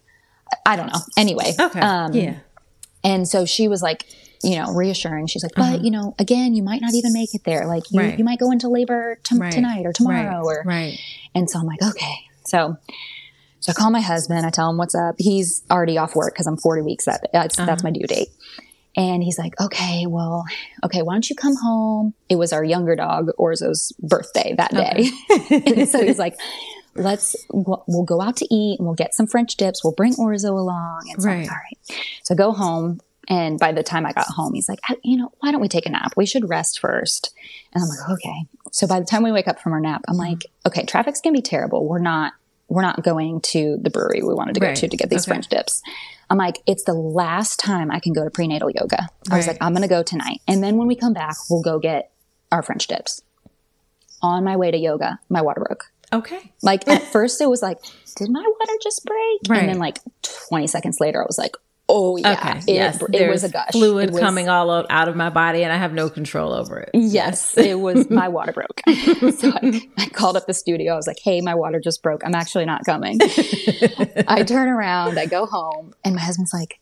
[0.65, 1.79] i don't know anyway okay.
[1.79, 2.37] um, yeah.
[3.03, 4.05] and so she was like
[4.43, 7.43] you know reassuring she's like but you know again you might not even make it
[7.45, 8.09] there like you, Uh-huh.
[8.09, 8.19] Right.
[8.19, 9.51] you might go into labor t- Right.
[9.51, 10.43] tonight or tomorrow right.
[10.45, 10.99] or right.
[11.33, 12.77] and so i'm like okay so
[13.65, 14.45] so I call my husband.
[14.45, 15.15] I tell him what's up.
[15.17, 17.05] He's already off work because I'm 40 weeks.
[17.05, 17.79] That that's, that's Uh-huh.
[17.83, 18.27] my due date.
[18.95, 20.45] And he's like, okay, well,
[20.85, 22.13] okay, why don't you come home?
[22.29, 25.09] It was our younger dog Orzo's birthday that day.
[25.77, 26.37] and so he's like,
[26.95, 29.83] let's, we'll go out to eat and we'll get some French dips.
[29.83, 31.09] We'll bring Orzo along.
[31.11, 31.99] And so I'm like, all right.
[32.23, 33.01] So I go home.
[33.27, 35.67] And by the time I got home, he's like, "Uh, you know, why don't we
[35.67, 36.13] take a nap?
[36.15, 37.33] We should rest first.
[37.73, 38.45] And I'm like, okay.
[38.71, 41.33] So by the time we wake up from our nap, I'm like, okay, traffic's gonna
[41.33, 41.87] be terrible.
[41.87, 42.33] We're not,
[42.67, 45.31] we're not going to the brewery we wanted to go to to get these Okay.
[45.31, 45.81] French dips.
[46.29, 49.07] I'm like, it's the last time I can go to prenatal yoga.
[49.29, 50.41] I was like, I'm gonna go tonight.
[50.47, 52.11] And then when we come back, we'll go get
[52.51, 53.21] our French dips.
[54.21, 55.85] On my way to yoga, my water broke.
[56.11, 56.51] Okay.
[56.63, 57.79] Like at first it was like,
[58.15, 59.41] did my water just break?
[59.47, 59.59] Right.
[59.61, 59.99] And then like
[60.49, 61.55] 20 seconds later, I was like,
[61.89, 62.57] oh yeah, Okay.
[62.59, 63.01] it, yes.
[63.01, 63.71] it There's was a gush.
[63.71, 66.79] Fluid was- coming all out, out of my body, and I have no control over
[66.79, 66.89] it.
[66.93, 68.81] Yes, it was my water broke.
[69.37, 70.93] so I, I called up the studio.
[70.93, 72.25] I was like, hey, my water just broke.
[72.25, 73.19] I'm actually not coming.
[74.27, 76.79] I turn around, I go home, and my husband's like,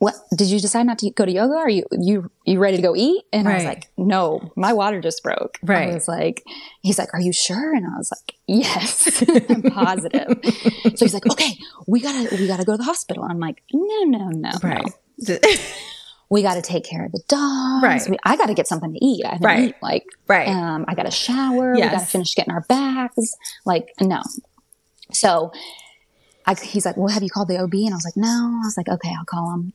[0.00, 1.54] what did you decide not to go to yoga?
[1.54, 3.22] Are you you you ready to go eat?
[3.32, 5.58] And I was like, no, my water just broke.
[5.62, 5.90] Right.
[5.90, 6.42] I was like,
[6.80, 7.74] he's like, are you sure?
[7.74, 10.38] And I was like, yes, I'm positive.
[10.96, 11.52] so he's like, okay,
[11.86, 13.24] we gotta we gotta go to the hospital.
[13.24, 14.90] I'm like, no, no, no, Right.
[15.28, 15.38] no.
[16.32, 17.82] We got to take care of the dogs.
[17.82, 18.08] Right.
[18.08, 19.24] We, I got to get something to eat.
[19.26, 19.58] I haven't Right.
[19.70, 20.46] eaten, like, Right.
[20.46, 21.74] um, I got to shower.
[21.74, 23.34] We got to finish getting our bags.
[23.66, 24.22] Like, no.
[25.12, 25.50] So
[26.50, 27.72] I, he's like, well, have you called the OB?
[27.74, 28.60] And I was like, no.
[28.62, 29.72] I was like, okay, I'll call him.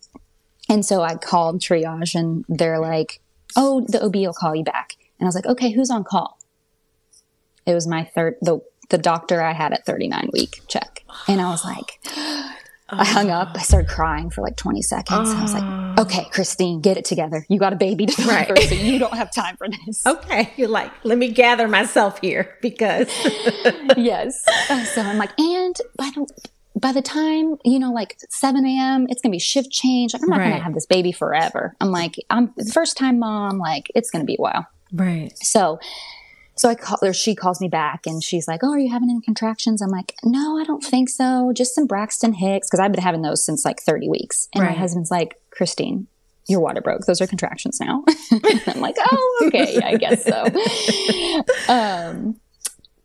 [0.68, 3.22] And so I called triage and they're like,
[3.56, 4.96] oh, the OB will call you back.
[5.20, 6.38] And I was like, okay, who's on call?
[7.66, 8.60] It was my third, the,
[8.90, 11.04] the doctor I had at 39 week check.
[11.30, 12.00] And I was like,
[12.90, 13.52] I hung up.
[13.56, 15.30] I started crying for like 20 seconds.
[15.30, 16.04] I was like, oh.
[16.04, 17.46] okay, Kristine, get it together.
[17.48, 18.48] You got a baby to Right.
[18.48, 20.06] deliver, so you don't have time for this.
[20.06, 20.52] okay.
[20.58, 23.08] You're like, let me gather myself here because.
[23.98, 24.44] yes.
[24.94, 26.28] So I'm like, and by the
[26.80, 30.14] by the time you know, like 7 a.m., it's gonna be shift change.
[30.14, 30.50] Like, I'm not Right.
[30.52, 31.76] gonna have this baby forever.
[31.82, 33.58] I'm like, I'm the first time mom.
[33.60, 34.68] Like, it's gonna be a while.
[34.94, 35.32] right.
[35.40, 35.80] So,
[36.58, 39.10] so I call, or she calls me back and she's like, "Oh, are you having
[39.10, 41.52] any contractions?" I'm like, "No, I don't think so.
[41.54, 44.72] Just some Braxton Hicks because I've been having those since like 30 weeks." And Right.
[44.72, 46.08] my husband's like, "Kristine."
[46.48, 47.06] Your water broke.
[47.08, 48.04] Those are contractions now.
[48.68, 50.46] I'm like, oh, okay, I guess so.
[51.68, 52.40] Um,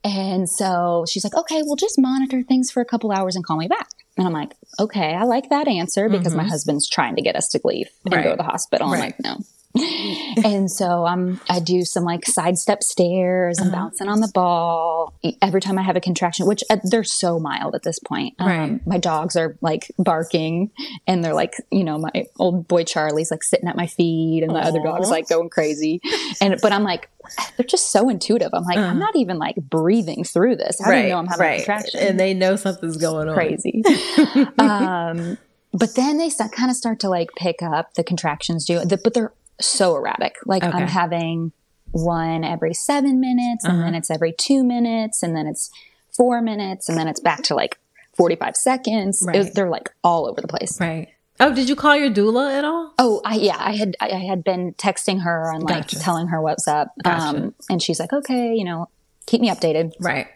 [0.05, 3.59] and so she's like, okay, we'll just monitor things for a couple hours and call
[3.59, 3.89] me back.
[4.17, 6.51] And I'm like, okay, I like that answer because my mm-hmm.
[6.51, 8.25] husband's trying to get us to leave and Right.
[8.25, 8.93] go to the hospital.
[8.93, 9.39] I'm like, no.
[10.45, 15.61] and so um, I do some like sidestep stairs and bouncing on the ball every
[15.61, 18.35] time I have a contraction, which uh, they're so mild at this point.
[18.39, 18.87] Um, Right.
[18.87, 20.71] My dogs are like barking
[21.07, 24.51] and they're like, you know, my old boy Charlie's like sitting at my feet and
[24.51, 26.01] the other dog's like going crazy.
[26.41, 27.09] And, but I'm like,
[27.57, 28.51] they're just so intuitive.
[28.53, 30.81] I'm like, I'm not even like breathing through this.
[30.81, 33.35] I don't know I'm having a contraction And they know something's going on.
[33.35, 33.85] crazy.
[34.59, 35.39] um,
[35.73, 38.97] but then they start, kind of start to like pick up the contractions do, the,
[38.97, 40.37] but they're so erratic.
[40.47, 40.77] Like Okay.
[40.77, 41.53] I'm having
[41.93, 43.85] one every seven minutes, and Uh-huh.
[43.85, 45.71] then it's every two minutes, and then it's
[46.17, 47.79] four minutes, and then it's back to like
[48.15, 49.23] 45 seconds.
[49.27, 50.81] Was- they're like all over the place.
[50.81, 51.09] Right.
[51.43, 52.93] Oh, did you call your doula at all?
[52.99, 55.99] Oh, I, yeah, I had I I had been texting her and like Gotcha.
[56.01, 57.23] telling her what's up, Gotcha.
[57.39, 58.89] um, and she's like, okay, you know,
[59.27, 59.93] keep me updated.
[60.01, 60.27] Right.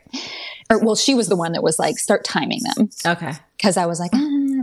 [0.71, 2.89] Or well, she was the one that was like, start timing them.
[3.05, 3.33] Okay.
[3.59, 4.19] because I was like, ah,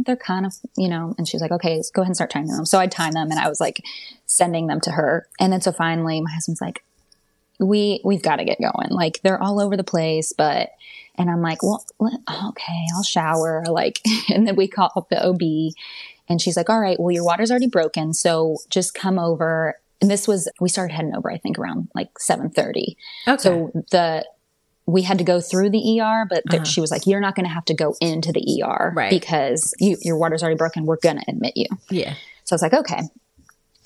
[0.06, 2.52] they're kind of, you know, and she's like, okay, let's go ahead and start timing
[2.52, 2.66] them.
[2.66, 3.84] So I timed them and I was like
[4.26, 5.28] sending them to her.
[5.40, 6.84] And then so finally my husband's like,
[7.60, 8.90] we, we've got to get going.
[8.90, 10.72] Like they're all over the place, but,
[11.16, 13.64] and I'm like, well, okay, I'll shower.
[13.70, 15.74] Like, and then we call up the OB
[16.28, 18.14] and she's like, all right, well, your water's already broken.
[18.14, 19.80] So just come over.
[20.00, 22.98] And this was, we started heading over, I think around like 730.
[23.28, 23.38] Okay.
[23.42, 24.26] So the
[24.88, 27.46] we had to go through the ER, but th- she was like, "You're not going
[27.46, 28.90] to have to go into the ER Uh-huh.
[28.94, 29.10] Right.
[29.12, 30.86] because you, your water's already broken.
[30.86, 32.16] We're going to admit you." yeah.
[32.44, 33.02] So I was like, "Okay."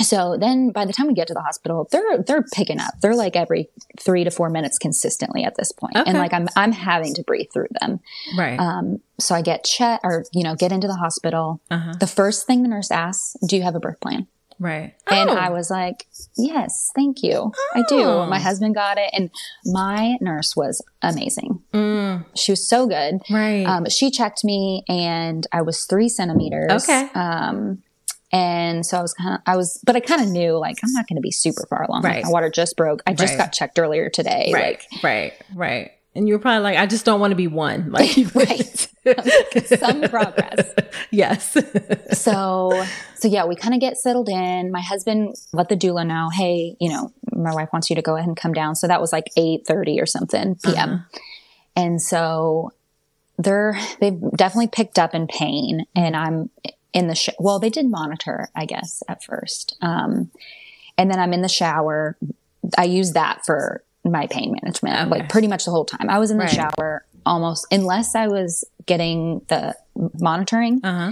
[0.01, 2.93] So then, by the time we get to the hospital, they're they're picking up.
[3.01, 6.10] They're like every three to four minutes consistently at this point, Okay.
[6.10, 8.01] and like I'm I'm having to breathe through them.
[8.38, 8.60] Right.
[8.60, 11.62] Um, so I get check or you know get into the hospital.
[11.71, 11.93] Uh-huh.
[11.97, 14.27] The first thing the nurse asks, "Do you have a birth plan?"
[14.60, 14.94] Right.
[15.12, 15.34] And Oh.
[15.36, 16.06] I was like,
[16.38, 17.52] yes, thank you.
[17.74, 18.02] I do.
[18.04, 18.26] Oh.
[18.26, 19.10] My husband got it.
[19.13, 19.30] And
[19.65, 21.62] my nurse was amazing.
[21.74, 23.20] Mm, She was so good.
[23.30, 23.65] right.
[23.65, 26.84] Um, she checked me and I was three centimeters.
[26.84, 27.10] Okay.
[27.15, 27.82] Um,
[28.32, 30.91] and so I was kind of, I was, but I kind of knew like I'm
[30.91, 32.02] not going to be super far along.
[32.04, 32.24] Like, Right.
[32.26, 33.02] my water just broke.
[33.08, 33.38] I just Right.
[33.46, 34.52] got checked earlier today.
[34.54, 34.82] right.
[35.04, 35.34] right.
[35.54, 35.91] Right.
[36.15, 37.91] And you were probably like, I just don't want to be one.
[37.91, 39.67] Like, Like, right.
[39.80, 40.73] Some progress.
[41.12, 41.56] yes.
[42.13, 46.30] so so yeah we kind of get settled in my husband let the doula know
[46.34, 48.99] hey you know my wife wants you to go ahead and come down so that
[48.99, 51.19] was like 8.30 or something p.m Uh-huh.
[51.75, 52.71] and so
[53.38, 56.49] they're they've definitely picked up in pain and i'm
[56.93, 60.32] in the sh- well they did monitor i guess at first um,
[60.97, 62.17] and then i'm in the shower
[62.78, 65.10] i use that for my pain management Okay.
[65.20, 66.54] like pretty much the whole time i was in the Right.
[66.78, 69.76] shower almost unless i was getting the
[70.20, 71.12] monitoring Uh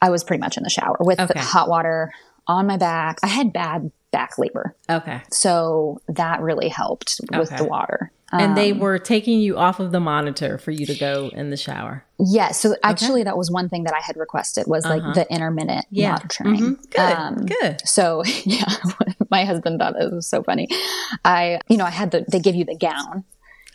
[0.00, 1.32] I was pretty much in the shower with Okay.
[1.34, 2.12] the hot water
[2.46, 3.18] on my back.
[3.24, 4.76] I had bad back labor.
[4.88, 5.20] Okay.
[5.32, 7.56] So that really helped with Okay.
[7.56, 8.12] the water.
[8.30, 11.48] And they Um, were taking you off of the monitor for you to go in
[11.50, 12.04] the shower.
[12.18, 12.50] yeah.
[12.52, 16.02] So actually, that was one thing that I had requested was like the intermittent Uh-huh.
[16.02, 16.10] Yeah.
[16.12, 16.60] monitoring.
[16.60, 16.90] Mhm.
[16.90, 17.00] Good.
[17.16, 17.80] Um, Good.
[17.88, 18.66] So yeah,
[19.30, 20.68] my husband thought it was so funny.
[21.24, 23.24] I, you know, I had the, they give you the gown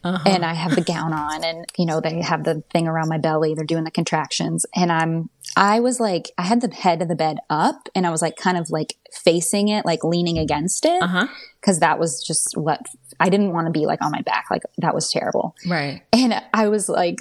[0.04, 0.20] Uh-huh.
[0.30, 3.18] and I have the gown on and, you know, they have the thing around my
[3.18, 3.54] belly.
[3.56, 7.16] They're doing the contractions and I'm, I was like, I had the head of the
[7.16, 11.02] bed up and I was like kind of like facing it, like leaning against it.
[11.02, 11.28] Uh huh.
[11.62, 12.82] Cause that was just what
[13.24, 14.48] I didn't want to be like on my back.
[14.52, 15.56] Like that was terrible.
[15.66, 16.02] Right.
[16.12, 17.20] And I was like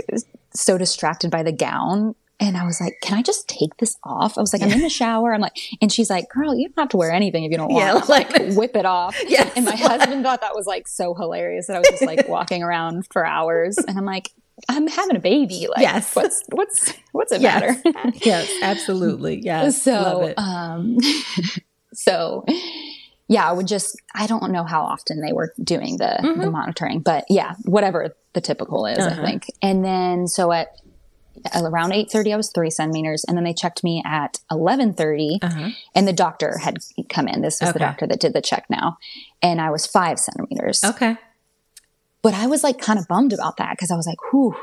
[0.53, 4.37] so distracted by the gown and I was like, "Can I just take this off?"
[4.37, 6.79] I was like, "I'm in the shower." I'm like, and she's like, "Girl, you don't
[6.81, 9.17] have to wear anything if you don't want." Yeah, like, like- whip it off.
[9.29, 9.53] Yes.
[9.55, 12.65] And my husband thought that was like so hilarious that I was just like walking
[12.65, 14.31] around for hours, and I'm like,
[14.69, 15.69] "I'm having a baby.
[15.71, 16.17] Like, Yes.
[16.17, 17.81] what's what's what's it Yes.
[17.85, 19.37] matter?" yes, absolutely.
[19.45, 19.87] Yes.
[19.87, 20.99] Love so um
[21.93, 22.45] so
[23.35, 23.91] yeah i would just
[24.23, 26.13] i don't know how often they were doing the
[26.43, 28.01] the monitoring but yeah whatever
[28.35, 29.21] the typical is Uh-huh.
[29.23, 30.69] i think and then so at
[31.55, 35.69] around 8.30 i was three centimeters and then they checked me at 11.30 Uh-huh.
[35.95, 36.77] and the doctor had
[37.09, 38.97] come in this was the doctor that did the check now
[39.43, 41.17] and i was five centimeters Okay.
[42.23, 44.55] But I was like kind of bummed about that because I was like, whew,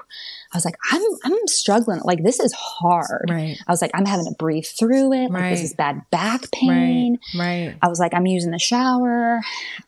[0.54, 2.00] I was like, I'm, I'm struggling.
[2.04, 3.26] Like, this is hard.
[3.30, 3.58] Right.
[3.68, 5.30] I was like, I'm having to breathe through it.
[5.30, 7.20] Like, this is bad back pain.
[7.38, 7.68] Right.
[7.68, 7.76] Right.
[7.82, 9.42] I was like, I'm using the shower.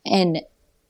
[0.05, 0.41] And,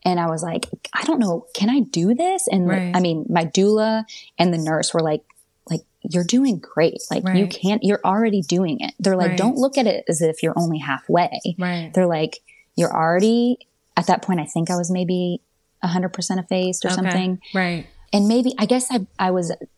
[0.04, 2.48] and I was like, I don't know, can I do this?
[2.48, 2.92] And Right.
[2.96, 4.04] I mean, my doula
[4.40, 5.22] and the nurse were like,
[5.70, 6.98] like, you're doing great.
[7.12, 8.96] Like, you can't, you're already doing it.
[9.00, 9.38] They're like, Right.
[9.38, 11.30] don't look at it as if you're only halfway.
[11.60, 11.92] Right.
[11.94, 12.40] They're like,
[12.76, 13.60] you're already,
[13.96, 15.42] at that point, I think I was maybe
[15.84, 16.96] 100% effaced or Okay.
[16.96, 17.40] something.
[17.54, 17.88] Right.
[18.14, 19.70] And maybe, I guess I, I was, it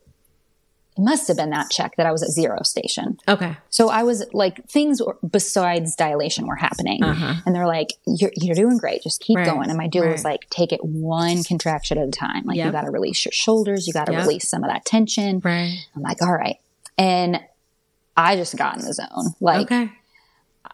[0.97, 3.17] must have been that check that I was at zero station.
[3.27, 3.55] Okay.
[3.69, 7.03] So I was like, things besides dilation were happening.
[7.03, 7.35] Uh-huh.
[7.45, 9.01] And they're like, you're, you're doing great.
[9.03, 9.45] Just keep Right.
[9.45, 9.69] going.
[9.69, 12.43] And my doula was like, take it one contraction at a time.
[12.45, 13.87] Like, you got to release your shoulders.
[13.87, 14.21] You got to Yep.
[14.21, 15.41] release some of that tension.
[15.43, 15.77] Right.
[15.95, 16.57] I'm like, all right.
[16.97, 17.39] And
[18.15, 19.33] I just got in the zone.
[19.39, 19.89] Like, Okay.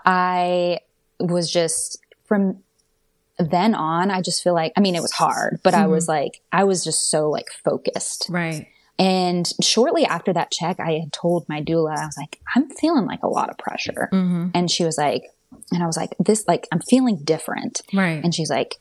[0.06, 0.80] I
[1.20, 2.60] was just from
[3.40, 6.12] then on, I just feel like, I mean, it was hard, but I was Mm-hmm.
[6.12, 8.28] like, I was just so like focused.
[8.30, 8.68] Right.
[8.98, 13.06] And shortly after that check, I had told my doula, I was like, I'm feeling
[13.06, 14.10] like a lot of pressure.
[14.12, 14.50] Mm-hmm.
[14.54, 15.24] And she was like,
[15.72, 17.82] and I was like, this, like, I'm feeling different.
[17.94, 18.22] Right.
[18.24, 18.76] And she's like,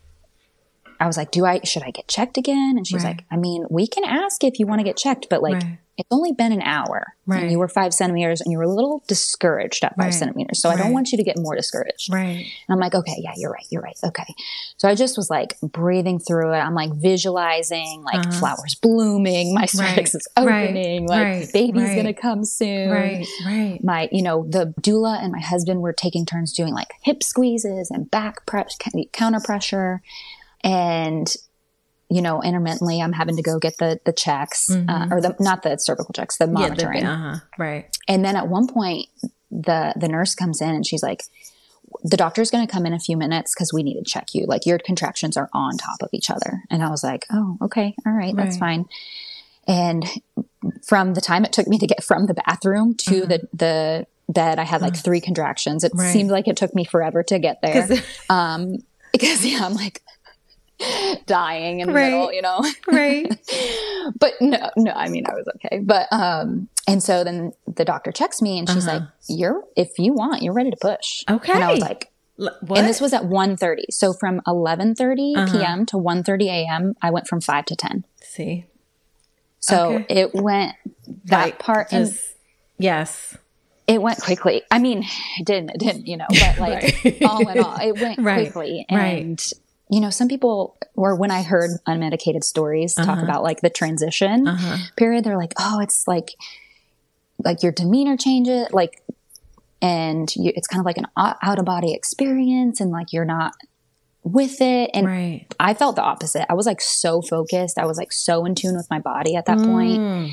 [1.00, 2.74] I was like, do I, should I get checked again?
[2.76, 3.16] And she's Right.
[3.16, 5.78] like, I mean, we can ask if you want to get checked, but like, Right.
[5.96, 7.42] it's only been an hour Right.
[7.42, 10.60] and you were five centimeters and you were a little discouraged at five centimeters.
[10.62, 12.12] So I don't want you to get more discouraged.
[12.12, 12.36] Right.
[12.46, 13.66] And I'm like, okay, yeah, you're right.
[13.70, 13.98] You're right.
[14.04, 14.32] Okay.
[14.76, 16.58] So I just was like breathing through it.
[16.58, 18.38] I'm like visualizing like Uh-huh.
[18.38, 19.54] flowers blooming.
[19.54, 21.06] My cervix is opening.
[21.06, 22.90] Like baby's going to come soon.
[22.90, 23.26] Right.
[23.44, 23.82] Right.
[23.82, 27.90] My, you know, the doula and my husband were taking turns doing like hip squeezes
[27.90, 28.76] and back press,
[29.12, 30.00] counter pressure.
[30.64, 31.32] And,
[32.10, 35.62] you know, intermittently I'm having to go get the, the checks, uh, or the, not
[35.62, 36.56] the cervical checks, the Mm-hmm.
[36.56, 36.68] Yeah.
[36.68, 37.04] monitoring.
[37.04, 37.40] Uh huh.
[37.58, 37.96] Right.
[38.08, 39.06] And then at one point,
[39.50, 41.22] the the nurse comes in and she's like,
[42.04, 44.44] "The doctor's going to come in a few minutes because we need to check you.
[44.46, 47.94] Like your contractions are on top of each other." And I was like, "Oh, okay,
[48.06, 48.84] all right, that's fine."
[49.66, 50.04] And
[50.86, 54.58] from the time it took me to get from the bathroom to the the bed,
[54.58, 55.82] I had like three contractions.
[55.84, 56.02] It Uh-huh.
[56.04, 56.12] Right.
[56.12, 57.86] seemed like it took me forever to get there.
[58.30, 58.76] um,
[59.12, 60.02] because yeah, I'm like
[61.26, 62.10] dying in the Right.
[62.12, 63.26] middle, you know Right.
[64.18, 65.78] but no, no, I mean, I was okay.
[65.80, 69.00] But, um, and so then the doctor checks me and she's Uh-huh.
[69.00, 71.24] like, you're, if you want, you're ready to push.
[71.28, 71.52] Okay.
[71.52, 72.78] And I was like, What?
[72.78, 73.84] and this was at 1.30.
[73.90, 75.52] So from 11.30 Uh-huh.
[75.58, 78.04] PM to 1.30 AM, I went from five to 10.
[78.22, 78.64] See.
[79.60, 80.06] So Okay.
[80.20, 80.74] it went
[81.24, 82.16] that Like, part and
[82.78, 83.36] yes.
[83.88, 84.62] it went quickly.
[84.70, 85.02] I mean,
[85.38, 87.22] it didn't, it didn't, you know, but like Right.
[87.24, 88.44] all in all, it went Right.
[88.52, 88.86] quickly.
[88.90, 89.40] Right.
[89.90, 93.22] You know, some people, or when I heard unmedicated stories talk Uh-huh.
[93.22, 94.76] about like the transition Uh-huh.
[94.96, 96.30] period, they're like, oh, it's like,
[97.44, 99.02] like your demeanor changes, like,
[99.80, 103.52] and you, it's kind of like an out of body experience, and like you're not
[104.24, 104.90] with it.
[104.92, 105.46] And Right.
[105.60, 106.44] I felt the opposite.
[106.50, 107.78] I was like so focused.
[107.78, 110.30] I was like so in tune with my body at that point Mm.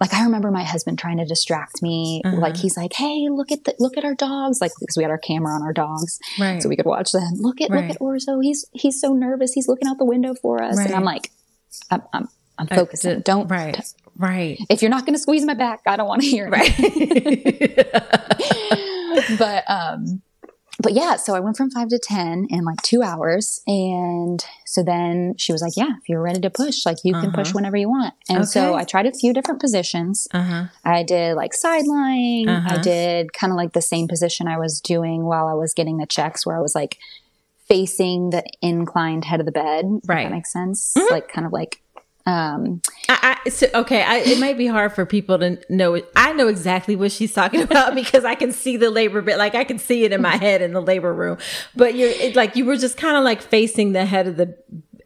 [0.00, 2.22] Like I remember my husband trying to distract me.
[2.24, 2.36] Uh-huh.
[2.38, 5.10] Like he's like, "Hey, look at the look at our dogs!" Like because we had
[5.10, 6.62] our camera on our dogs, Right.
[6.62, 7.34] so we could watch them.
[7.36, 7.82] Look at Right.
[7.88, 8.42] look at Orzo.
[8.42, 9.52] He's he's so nervous.
[9.52, 11.30] He's looking out the window for us, and I'm like,
[11.90, 12.28] I'm I'm,
[12.58, 13.14] I'm focusing.
[13.16, 13.76] did- Don't Right.
[14.16, 14.58] Right.
[14.68, 17.86] if you're not going to squeeze my back, I don't want to hear it.
[19.38, 20.22] but um
[20.82, 24.82] but yeah so i went from five to ten in like two hours and so
[24.82, 27.56] then she was like yeah if you're ready to push like you can push Uh-huh.
[27.56, 30.64] whenever you want and so i tried a few different positions uh huh.
[30.84, 32.82] i did like side lying i Uh-huh.
[32.82, 36.06] did kind of like the same position i was doing while i was getting the
[36.06, 36.98] checks where i was like
[37.68, 40.24] facing the inclined head of the bed if Right.
[40.24, 41.12] that makes sense Mm-hmm.
[41.14, 41.82] like kind of like
[42.30, 46.00] um I, I, so, okay, I, it might be hard for people to know.
[46.14, 49.54] I know exactly what she's talking about because I can see the labor bit, like
[49.54, 51.38] I can see it in my head in the labor room.
[51.74, 54.56] But you're it, like you were just kind of like facing the head of the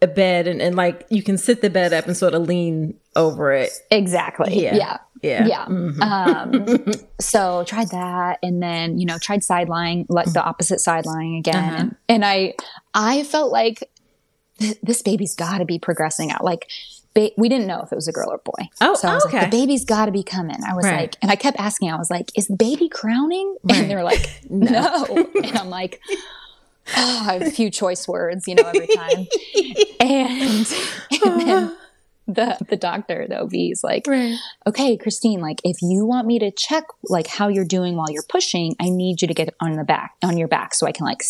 [0.06, 3.52] bed, and, and like you can sit the bed up and sort of lean over
[3.52, 3.70] it.
[3.90, 4.74] exactly Yeah.
[4.76, 5.64] yeah Yeah, yeah.
[6.02, 6.66] Um,
[7.20, 11.36] so tried that, and then you know tried side lying, like the opposite side lying
[11.36, 11.76] again, Uh-huh.
[11.78, 12.54] and, and I
[12.92, 13.88] I felt like
[14.58, 16.44] th- this baby's got to be progressing out.
[16.44, 16.68] Like
[17.14, 18.68] ba- we didn't know if it was a girl or boy.
[18.80, 19.38] Oh, so I was okay.
[19.40, 20.58] like, the baby's got to be coming.
[20.68, 21.00] I was Right.
[21.00, 23.56] like, and I kept asking, I was like, is the baby crowning?
[23.64, 23.78] Right.
[23.78, 25.04] And they were like, no.
[25.42, 26.00] and I'm like,
[26.96, 29.26] oh, I have a few choice words, you know, every time.
[30.00, 30.66] and,
[31.24, 31.76] and then
[32.26, 34.36] the, the doctor, the OB is like, Right.
[34.66, 38.22] okay, Kristine, like if you want me to check like how you're doing while you're
[38.28, 41.04] pushing, I need you to get on the back, on your back so I can
[41.06, 41.22] like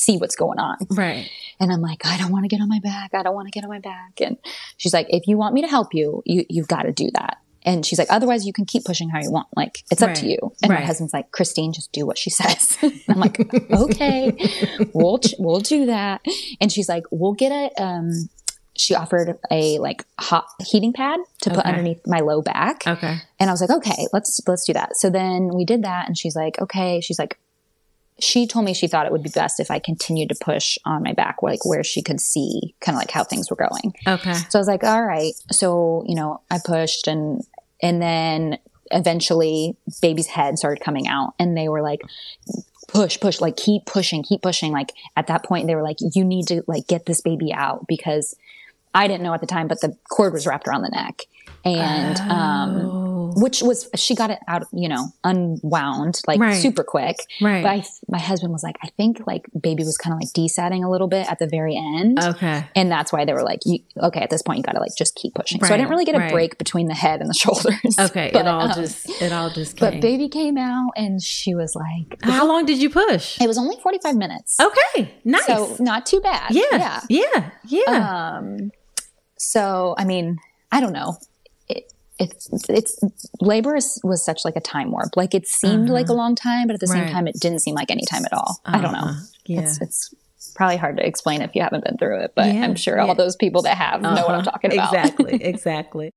[0.00, 0.78] see what's going on.
[0.90, 1.28] Right.
[1.60, 3.10] And I'm like, I don't want to get on my back.
[3.14, 4.20] I don't want to get on my back.
[4.20, 4.38] And
[4.78, 7.36] she's like, if you want me to help you, you you've got to do that.
[7.62, 9.46] And she's like, otherwise you can keep pushing how you want.
[9.54, 10.38] Like it's up to you.
[10.62, 10.80] And Right.
[10.80, 12.78] my husband's like, Kristine, just do what she says.
[13.08, 13.38] I'm like,
[13.70, 14.32] okay,
[14.94, 16.22] we'll ch- we'll do that.
[16.60, 18.28] And she's like, we'll get a um.
[18.76, 22.86] She offered a like hot heating pad to put underneath my low back.
[22.86, 23.18] Okay.
[23.38, 24.96] And I was like, okay, let's let's do that.
[24.96, 27.02] So then we did that, and she's like, okay.
[27.02, 27.38] She's like,
[28.20, 31.02] she told me she thought it would be best if I continued to push on
[31.02, 33.94] my back, like where she could see kind of like how things were going.
[34.06, 34.34] Okay.
[34.34, 35.32] So I was like, all right.
[35.50, 37.42] So you know, I pushed, and
[37.82, 38.58] and then
[38.90, 42.00] eventually, baby's head started coming out, and they were like.
[42.88, 44.72] Push, push, like keep pushing, keep pushing.
[44.72, 47.86] Like at that point, they were like, you need to like get this baby out
[47.86, 48.34] because
[48.92, 51.20] I didn't know at the time, but the cord was wrapped around the neck.
[51.64, 52.76] And, um,
[53.30, 53.32] Oh.
[53.36, 56.54] which was she got it out you know unwound like Right.
[56.54, 57.62] super quick Right.
[57.62, 60.82] but I, my husband was like i think like baby was kind of like desatting
[60.84, 62.64] a little bit at the very end Okay.
[62.74, 65.14] and that's why they were like you, okay at this point you gotta like just
[65.16, 66.32] keep pushing so i didn't really get a right.
[66.32, 68.30] break between the head and the shoulders Okay.
[68.32, 69.90] but, it all um, just it all just came.
[69.92, 73.40] but baby came out and she was like How long did you push?
[73.40, 75.14] it was only 45 minutes Okay.
[75.24, 75.44] Nice.
[75.46, 77.00] so not too bad yeah.
[77.08, 77.50] Yeah.
[77.66, 78.36] Yeah.
[78.38, 78.70] um
[79.38, 80.38] so i mean
[80.72, 81.16] i don't know
[81.68, 82.98] it, it's it's
[83.40, 86.66] labor is, was such like a time warp like it seemed like a long time
[86.66, 87.12] but at the same Right.
[87.12, 89.20] time it didn't seem like any time at all i don't know Uh-huh.
[89.46, 89.60] Yeah.
[89.62, 90.14] it's, it's
[90.54, 93.06] probably hard to explain if you haven't been through it but Yeah, i'm sure yeah.
[93.06, 94.50] all those people that have know what i'm Uh-huh.
[94.50, 95.42] talking about Exactly.
[95.54, 96.10] Exactly.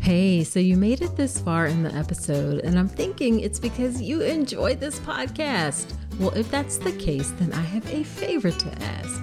[0.00, 4.00] Hey, so you made it this far in the episode, and I'm thinking it's because
[4.00, 5.92] you enjoyed this podcast.
[6.18, 9.22] Well, if that's the case, then I have a favor to ask.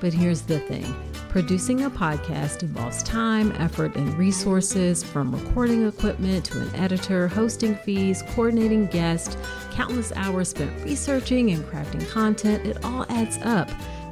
[0.00, 0.94] But here's the thing
[1.28, 7.74] producing a podcast involves time, effort, and resources from recording equipment to an editor, hosting
[7.76, 9.36] fees, coordinating guests,
[9.72, 12.66] countless hours spent researching and crafting content.
[12.66, 13.70] It all adds up.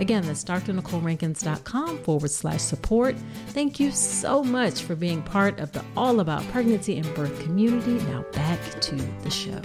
[0.00, 3.14] Again, that's drnicolerankins.com forward slash support.
[3.48, 8.04] Thank you so much for being part of the All About Pregnancy and Birth community.
[8.10, 9.60] Now back to the show.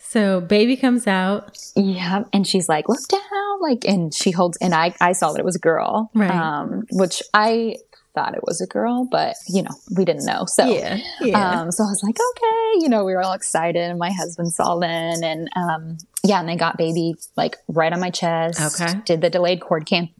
[0.00, 1.56] So, baby comes out.
[1.76, 3.20] yeah and she's like look down
[3.60, 6.30] like and she holds and i i saw that it was a girl Right.
[6.30, 7.76] um which i
[8.14, 10.98] thought it was a girl but you know we didn't know so Yeah.
[11.20, 11.60] Yeah.
[11.60, 14.52] Um, so I was like, okay, you know, we were all excited, and my husband
[14.52, 18.80] saw in, and um, yeah, and they got baby like right on my chest.
[18.80, 19.00] Okay.
[19.04, 20.10] did the delayed cord camp,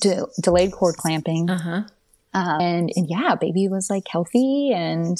[0.00, 1.82] de- delayed cord clamping, uh huh.
[2.34, 5.18] um, and, and yeah, baby was like healthy, and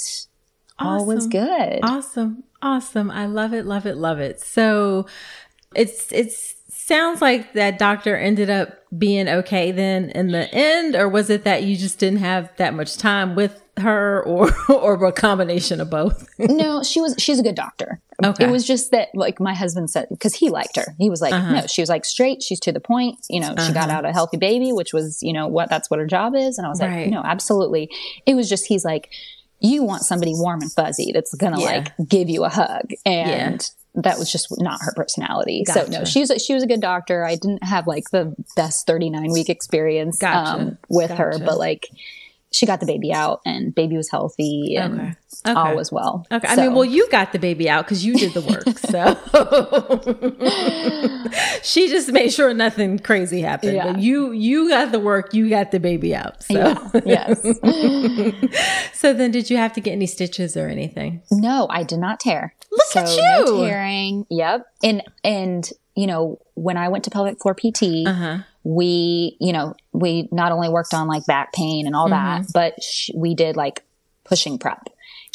[0.79, 1.79] all was good.
[1.83, 2.43] Awesome.
[2.61, 3.11] Awesome.
[3.11, 4.41] I love it, love it, love it.
[4.41, 5.05] So
[5.75, 11.07] it's it's sounds like that doctor ended up being okay then in the end, or
[11.07, 15.11] was it that you just didn't have that much time with her or or a
[15.11, 16.27] combination of both?
[16.39, 17.99] no, she was she's a good doctor.
[18.23, 18.45] Okay.
[18.45, 20.95] It was just that like my husband said because he liked her.
[20.97, 21.53] He was like, Uh-huh.
[21.61, 22.41] no, she was like straight.
[22.41, 23.17] She's to the point.
[23.29, 23.97] You know, she got Uh-huh.
[23.99, 26.57] out a healthy baby, which was you know what that's what her job is.
[26.57, 27.03] And I was Right.
[27.03, 27.89] like, no, absolutely.
[28.25, 29.09] It was just he's like,
[29.59, 31.65] you want somebody warm and fuzzy that's gonna Yeah.
[31.65, 35.63] like give you a hug, and that was just not her personality.
[35.65, 37.23] So no, she was a, she was a good doctor.
[37.25, 40.61] I didn't have like the best thirty nine week experience Gotcha.
[40.61, 41.87] um, with her, but like.
[42.51, 45.13] She got the baby out and baby was healthy and Okay.
[45.47, 45.53] Okay.
[45.59, 46.25] all was well.
[46.31, 46.47] Okay.
[46.47, 48.63] I So- mean, well, you got the baby out because you did the work.
[48.87, 49.17] So
[51.63, 53.73] she just made sure nothing crazy happened.
[53.75, 53.91] Yeah.
[53.93, 56.43] But you you got the work, you got the baby out.
[56.43, 57.41] So yeah, yes.
[58.93, 61.21] so then did you have to get any stitches or anything?
[61.31, 62.55] No, I did not tear.
[62.71, 63.65] Look so at no you.
[63.67, 64.25] tearing.
[64.29, 64.65] Yep.
[64.83, 68.37] And and you know, when I went to pelvic floor PT, Uh-huh.
[68.69, 72.41] We, you know, we not only worked on like back pain and all Mm-hmm.
[72.43, 73.83] that, but sh- we did like
[74.25, 74.87] pushing prep.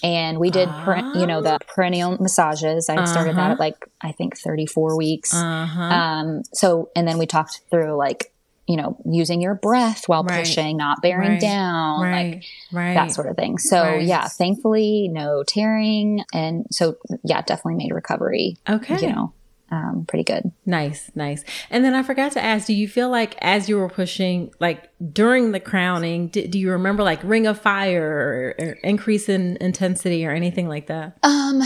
[0.04, 2.88] And we did, per- you know, the perineal massages.
[2.90, 3.52] I had started that Uh-huh.
[3.52, 5.32] at like, I think 34 weeks.
[5.32, 5.80] Uh-huh.
[5.80, 8.32] Um, so, and then we talked through like,
[8.66, 10.40] you know, using your breath while Right.
[10.40, 11.40] pushing, not bearing Right.
[11.40, 12.44] down, like right.
[12.72, 12.94] right.
[12.94, 13.58] that sort of thing.
[13.58, 16.24] So yeah, thankfully no tearing.
[16.34, 18.98] And so yeah, definitely made recovery, Okay.
[19.00, 19.32] you know,
[19.72, 20.52] um, pretty good.
[20.66, 21.42] Nice, nice.
[21.70, 24.90] And then I forgot to ask, do you feel like as you were pushing, like
[25.12, 29.56] during the crowning, do, do you remember like ring of fire or, or increase in
[29.62, 31.16] intensity or anything like that?
[31.22, 31.62] Um,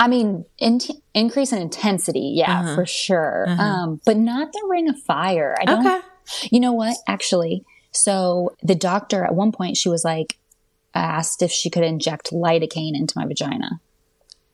[0.00, 0.80] I mean, in-
[1.12, 2.32] increase in intensity.
[2.36, 2.74] Yeah, Uh-huh.
[2.76, 3.44] for sure.
[3.46, 3.62] Uh-huh.
[3.62, 5.54] Um, but not the ring of fire.
[5.60, 6.00] I don't, Okay.
[6.50, 6.96] you know what?
[7.06, 10.38] Actually, so the doctor at one point, she was like,
[10.94, 13.80] asked if she could inject lidocaine into my vagina.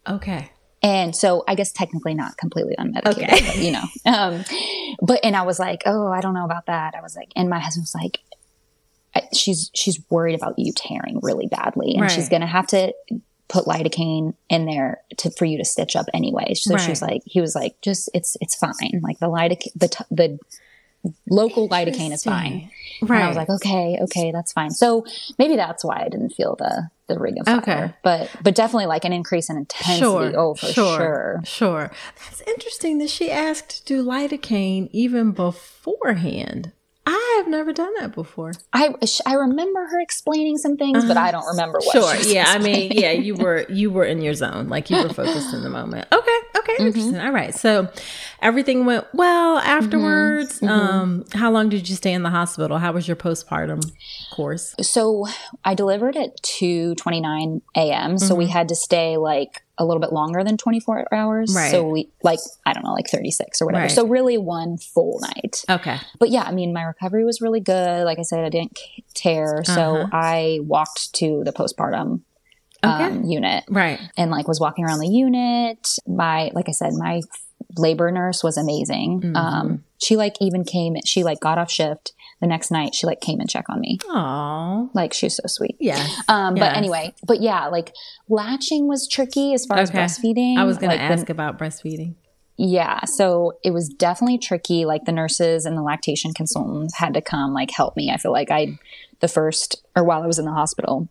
[0.08, 0.50] Okay.
[0.86, 3.46] And so I guess technically not completely unmedicated, Okay.
[3.46, 3.84] but you know.
[4.06, 4.44] Um,
[5.02, 6.94] but and I was like, oh, I don't know about that.
[6.96, 8.20] I was like, and my husband was like,
[9.14, 12.10] I, she's she's worried about you tearing really badly, and Right.
[12.10, 12.92] she's gonna have to
[13.48, 16.54] put lidocaine in there to for you to stitch up anyway.
[16.54, 19.00] So she was like, he was like, just it's it's fine.
[19.02, 20.38] Like the lidocaine, the t- the
[21.28, 22.70] local lidocaine is fine.
[23.02, 23.16] Right.
[23.16, 24.70] And I was like, okay, okay, that's fine.
[24.70, 25.04] So
[25.38, 27.58] maybe that's why I didn't feel the the ring of fire.
[27.58, 27.94] Okay.
[28.02, 30.00] But but definitely like an increase in intensity.
[30.00, 30.32] Sure.
[30.36, 30.96] Oh, for sure.
[30.96, 31.40] sure.
[31.44, 31.90] Sure.
[32.16, 36.72] That's interesting that she asked to do lidocaine even beforehand.
[37.08, 38.52] I have never done that before.
[38.72, 38.92] I
[39.24, 41.94] I remember her explaining some things, but I don't remember what.
[41.96, 42.20] Uh-huh.
[42.20, 42.32] Sure.
[42.32, 42.46] Yeah.
[42.48, 45.62] I mean, yeah, you were you were in your zone, like you were focused in
[45.62, 46.08] the moment.
[46.12, 46.38] Okay.
[46.56, 46.62] Okay.
[46.76, 46.86] Mm-hmm.
[46.88, 47.20] Interesting.
[47.20, 47.54] All right.
[47.54, 47.88] So
[48.42, 50.60] everything went well afterwards.
[50.60, 50.68] Mm-hmm.
[50.68, 52.78] Um, how long did you stay in the hospital?
[52.78, 53.92] How was your postpartum
[54.32, 54.74] course?
[54.80, 55.26] So
[55.64, 58.18] I delivered at two twenty nine a.m.
[58.18, 61.50] So we had to stay like a little bit longer than twenty four hours.
[61.50, 61.58] Mm-hmm.
[61.58, 61.70] Right.
[61.70, 63.82] So we like I don't know, like thirty six or whatever.
[63.84, 63.90] Right.
[63.90, 65.64] So really one full night.
[65.68, 65.98] Okay.
[66.18, 68.04] But yeah, I mean, my recovery was really good.
[68.04, 68.78] Like I said, I didn't
[69.14, 70.08] tear, so Uh-huh.
[70.12, 72.20] I walked to the postpartum
[72.82, 73.98] um, unit Right.
[74.16, 75.96] and like was walking around the unit.
[76.06, 77.20] My, like I said, my
[77.76, 79.20] labor nurse was amazing.
[79.22, 79.36] Mm-hmm.
[79.36, 82.94] Um, she like even came, she like got off shift the next night.
[82.94, 83.98] She like came and check on me.
[84.06, 84.90] Oh.
[84.94, 85.76] Like she was so sweet.
[85.80, 86.06] Yeah.
[86.28, 87.92] Um, but anyway, but yeah, like
[88.28, 90.56] latching was tricky as far as breastfeeding.
[90.58, 92.14] I was going Like, to the- ask about breastfeeding.
[92.58, 93.04] yeah.
[93.04, 94.84] So it was definitely tricky.
[94.84, 98.10] Like the nurses and the lactation consultants had to come like help me.
[98.10, 98.78] I feel like I,
[99.20, 101.08] the first, or while I was in the hospital,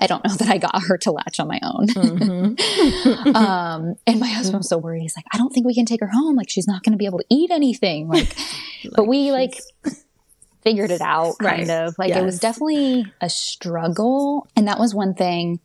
[0.00, 1.86] I don't know that I got her to latch on my own.
[1.88, 3.36] Mm-hmm.
[3.36, 5.02] um, and my husband was so worried.
[5.02, 6.36] He's like, I don't think we can take her home.
[6.36, 8.08] Like she's not going to be able to eat anything.
[8.08, 8.34] Like,
[8.94, 9.60] but we like
[10.62, 11.70] figured it out kind Right.
[11.70, 11.94] of.
[11.98, 14.46] Like it was definitely a struggle.
[14.56, 15.60] And that was one thing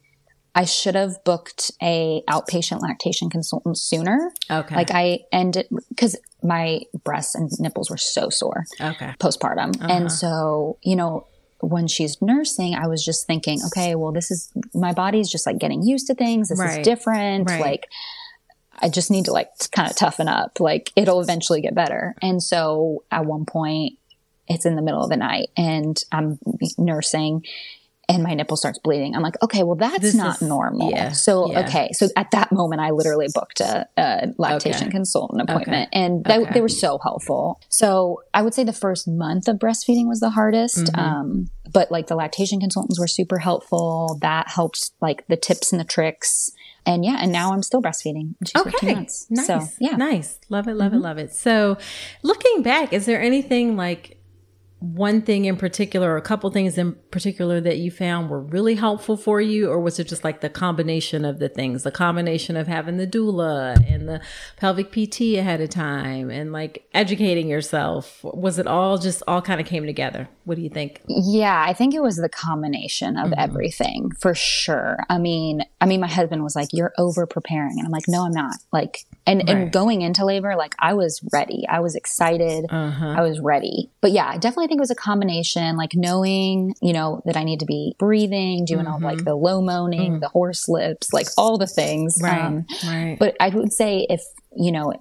[0.55, 4.31] I should have booked a outpatient lactation consultant sooner.
[4.49, 4.75] Okay.
[4.75, 9.13] Like I ended because my breasts and nipples were so sore okay.
[9.19, 9.75] postpartum.
[9.75, 9.87] Uh-huh.
[9.87, 11.27] And so, you know,
[11.59, 15.57] when she's nursing, I was just thinking, okay, well, this is my body's just like
[15.57, 16.49] getting used to things.
[16.49, 16.79] This Right.
[16.79, 17.49] is different.
[17.49, 17.59] Right.
[17.61, 17.87] Like,
[18.79, 20.59] I just need to like kind of toughen up.
[20.59, 22.15] Like, it'll eventually get better.
[22.21, 23.93] And so at one point,
[24.47, 26.39] it's in the middle of the night and I'm
[26.77, 27.43] nursing
[28.09, 29.15] and my nipple starts bleeding.
[29.15, 30.89] I'm like, okay, well, that's This not is- normal.
[30.91, 31.67] yeah, so, yeah.
[31.67, 31.89] okay.
[31.91, 34.91] So at that moment, I literally booked a, a lactation Okay.
[34.91, 36.53] consultant appointment and they, Okay.
[36.53, 37.59] they were so helpful.
[37.69, 40.85] So I would say the first month of breastfeeding was the hardest.
[40.85, 40.99] Mm-hmm.
[40.99, 44.17] Um, but like the lactation consultants were super helpful.
[44.21, 46.51] That helped like the tips and the tricks.
[46.85, 48.35] And yeah, and now I'm still breastfeeding.
[48.45, 48.93] She's Okay.
[48.93, 49.27] months.
[49.29, 49.47] Nice.
[49.47, 49.89] So yeah.
[49.89, 49.97] Mm-hmm.
[49.99, 50.39] Nice.
[50.47, 51.33] Love it, love it, love it.
[51.33, 51.77] So,
[52.23, 54.16] looking back, is there anything like
[54.79, 58.75] one thing in particular or a couple things in particular that you found were really
[58.75, 61.81] helpful for you or was it just like the combination of the things?
[61.83, 64.21] The combination of having the doula and the
[64.57, 68.23] pelvic pt ahead of time and like educating yourself.
[68.23, 71.73] Was it all just all kind of came together what do you think Yeah, I
[71.73, 74.97] think it was the combination of everything for sure.
[75.09, 78.25] I mean, I mean, my husband was like, "You're over preparing," and I'm like, "No,
[78.25, 79.49] I'm not." Like, and Right.
[79.49, 81.65] and going into labor, like I was ready.
[81.67, 82.65] I was excited.
[82.69, 83.91] uh-huh I was ready.
[84.01, 87.43] But yeah, I definitely think it was a combination, like knowing, you know, that I
[87.43, 91.57] need to be breathing, doing all like the low moaning, the horse lips, like all
[91.57, 92.19] the things.
[92.21, 94.21] right Um, right but I would say if,
[94.55, 94.93] you know,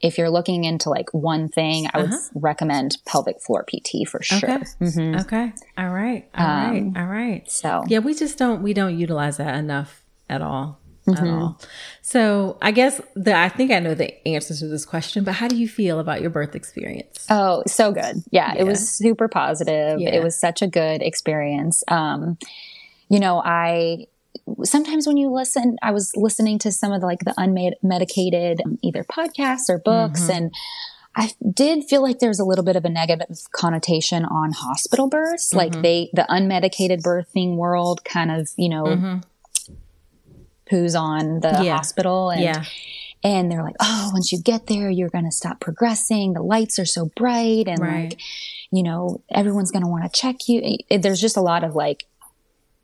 [0.00, 2.28] if you're looking into like one thing, I would uh-huh.
[2.34, 4.38] recommend pelvic floor PT for sure.
[4.38, 4.64] Okay.
[4.80, 5.20] Mm-hmm.
[5.20, 5.52] Okay.
[5.76, 6.28] All right.
[6.34, 6.78] All right.
[6.78, 7.50] Um, all right.
[7.50, 10.78] So Yeah, we just don't we don't utilize that enough at all.
[11.08, 11.26] At mm-hmm.
[11.26, 11.60] all.
[12.02, 15.48] So I guess the I think I know the answer to this question, but how
[15.48, 17.26] do you feel about your birth experience?
[17.28, 18.22] Oh, so good.
[18.30, 20.00] Yeah, it was super positive.
[20.00, 20.10] Yeah.
[20.10, 21.82] It was such a good experience.
[21.88, 22.38] Um,
[23.08, 24.06] you know, I
[24.64, 28.78] sometimes when you listen, I was listening to some of the like the unmedicated um,
[28.82, 30.32] either podcasts or books mm-hmm.
[30.32, 30.54] and
[31.16, 35.52] I did feel like there's a little bit of a negative connotation on hospital births.
[35.52, 35.82] Like mm-hmm.
[35.82, 39.74] they, the unmedicated birthing world kind of, you know, mm-hmm.
[40.70, 41.76] poos on the Yeah.
[41.76, 42.64] hospital and Yeah.
[43.24, 46.32] and they're like, oh, once you get there, you're going to stop progressing.
[46.32, 48.10] The lights are so bright, and Right.
[48.10, 48.20] like,
[48.70, 50.78] you know, everyone's going to want to check you.
[50.90, 52.04] There's just a lot of like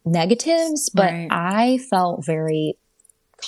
[0.06, 1.28] negatives, but Right.
[1.30, 2.76] I felt very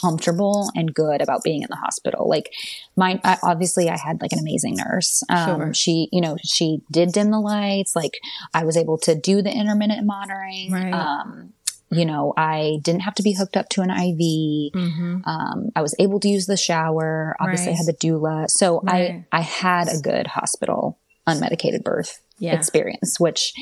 [0.00, 2.28] comfortable and good about being in the hospital.
[2.28, 2.52] Like,
[2.96, 5.22] my, I, obviously, I had like an amazing nurse.
[5.30, 5.74] Um, Sure.
[5.74, 7.96] She, you know, she did dim the lights.
[7.96, 8.18] Like,
[8.52, 10.72] I was able to do the intermittent monitoring.
[10.72, 10.92] Right.
[10.92, 11.54] Um,
[11.90, 14.72] you know, I didn't have to be hooked up to an IV.
[14.74, 15.20] Mm-hmm.
[15.24, 17.34] Um, I was able to use the shower.
[17.40, 19.24] Obviously, I had the doula, so Right.
[19.32, 22.54] I I had a good hospital unmedicated birth Yeah.
[22.54, 23.52] experience, which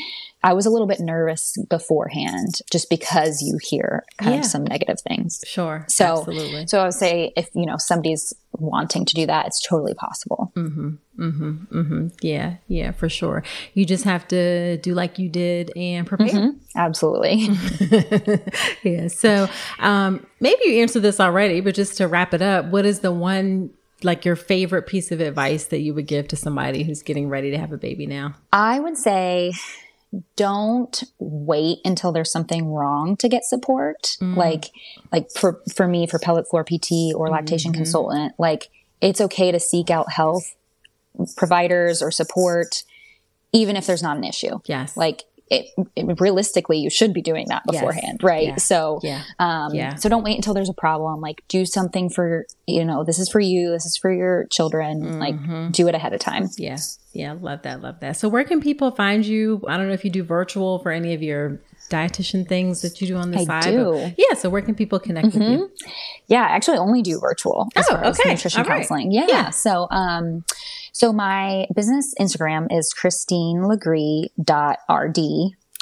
[0.43, 4.41] I was a little bit nervous beforehand, just because you hear kind Yeah.
[4.41, 5.43] of some negative things.
[5.47, 5.85] Sure.
[5.89, 6.66] So, Absolutely.
[6.68, 10.53] so I would say if you know somebody's wanting to do that, it's totally possible.
[10.57, 10.91] Mm-hmm.
[11.18, 11.79] Mm-hmm.
[11.79, 12.07] Mm-hmm.
[12.20, 13.43] Yeah, yeah, for sure.
[13.74, 16.53] You just have to do like you did and prepare.
[16.77, 17.49] Absolutely.
[18.83, 19.09] yeah.
[19.09, 19.49] So
[19.79, 23.12] um, maybe you answered this already, but just to wrap it up, what is the
[23.12, 23.70] one
[24.03, 27.51] like your favorite piece of advice that you would give to somebody who's getting ready
[27.51, 28.35] to have a baby now?
[28.53, 29.53] I would say
[30.37, 34.17] don't wait until there's something wrong to get support.
[34.21, 34.37] Mm.
[34.37, 34.71] Like
[35.13, 37.81] like for for me for pelvic floor PT or lactation mm-hmm.
[37.83, 38.69] consultant, like
[39.01, 40.55] it's okay to seek out health
[41.37, 42.85] providers or support
[43.53, 44.59] even if there's not an issue.
[44.67, 44.97] Yes.
[44.97, 47.81] Like it, it- realistically you should be doing that Yes.
[47.81, 48.49] beforehand, right?
[48.49, 48.57] Yeah.
[48.57, 49.23] So Yeah.
[49.39, 49.95] um Yeah.
[49.95, 51.21] so don't wait until there's a problem.
[51.21, 55.03] Like do something for you know, this is for you, this is for your children.
[55.03, 55.19] Mm-hmm.
[55.21, 56.49] Like do it ahead of time.
[56.59, 56.79] Yeah.
[57.13, 57.35] Yeah.
[57.41, 57.81] Love that.
[57.81, 58.17] Love that.
[58.17, 59.63] So where can people find you?
[59.69, 63.07] I don't know if you do virtual for any of your dietitian things that you
[63.07, 63.63] do on the I side.
[63.71, 63.77] do.
[63.79, 64.09] Mm-hmm.
[64.09, 64.35] But yeah.
[64.37, 65.71] So where can people connect with you?
[66.27, 68.31] Yeah, I actually only do virtual as Oh, okay.
[68.31, 68.69] nutrition right.
[68.81, 69.13] counseling.
[69.13, 69.27] Yeah.
[69.29, 69.51] Yeah.
[69.51, 70.45] So um
[70.99, 75.19] so my business Instagram is christinelegree.rd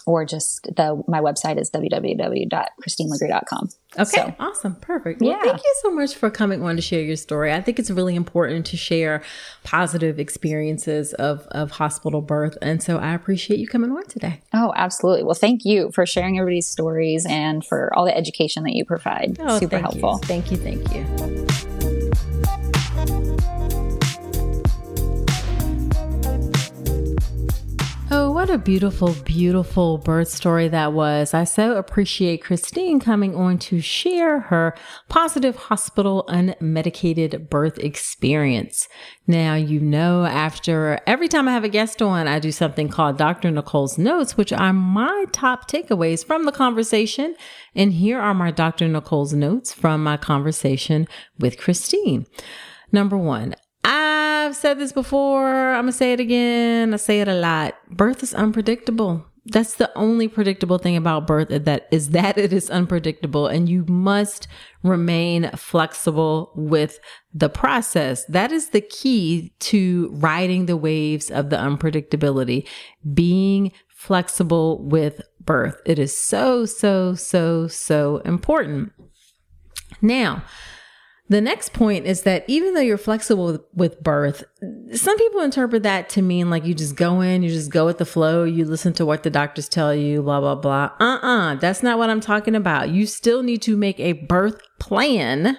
[0.06, 3.68] or just the my website is www.christinelegree.com.
[3.98, 5.22] Okay, So- awesome, perfect.
[5.22, 5.40] Well, Yeah.
[5.42, 7.50] thank you so much for coming on to share your story.
[7.52, 9.22] I think it's really important to share
[9.62, 14.40] positive experiences of of hospital birth, and so I appreciate you coming on today.
[14.52, 15.22] Oh, absolutely.
[15.22, 19.38] Well, thank you for sharing everybody's stories and for all the education that you provide.
[19.40, 20.18] Oh, Super thank helpful.
[20.22, 20.28] You.
[20.28, 20.56] Thank you.
[20.58, 21.83] Thank you.
[28.10, 31.32] Oh, what a beautiful, beautiful birth story that was.
[31.32, 34.76] I so appreciate Kristine coming on to share her
[35.08, 38.88] positive hospital unmedicated birth experience.
[39.26, 43.16] Now, you know, after every time I have a guest on, I do something called
[43.16, 43.50] Dr.
[43.50, 47.34] Nicole's Notes, which are my top takeaways from the conversation.
[47.74, 48.86] And here are my Dr.
[48.86, 52.26] Nicole's notes from my conversation with Kristine.
[52.92, 53.56] Number one,
[54.44, 55.74] I've said this before.
[55.74, 56.92] I'm going to say it again.
[56.92, 57.74] I say it a lot.
[57.90, 59.24] Birth is unpredictable.
[59.46, 63.84] That's the only predictable thing about birth that is that it is unpredictable and you
[63.86, 64.48] must
[64.82, 66.98] remain flexible with
[67.32, 68.24] the process.
[68.26, 72.66] That is the key to riding the waves of the unpredictability,
[73.12, 75.80] being flexible with birth.
[75.84, 78.92] It is so, so, so, so important.
[80.00, 80.42] Now,
[81.28, 84.44] the next point is that even though you're flexible with, birth,
[84.92, 87.96] some people interpret that to mean like you just go in, you just go with
[87.96, 90.90] the flow, you listen to what the doctors tell you, blah, blah, blah.
[91.00, 92.90] Uh uh that's not what I'm talking about.
[92.90, 95.58] You still need to make a birth plan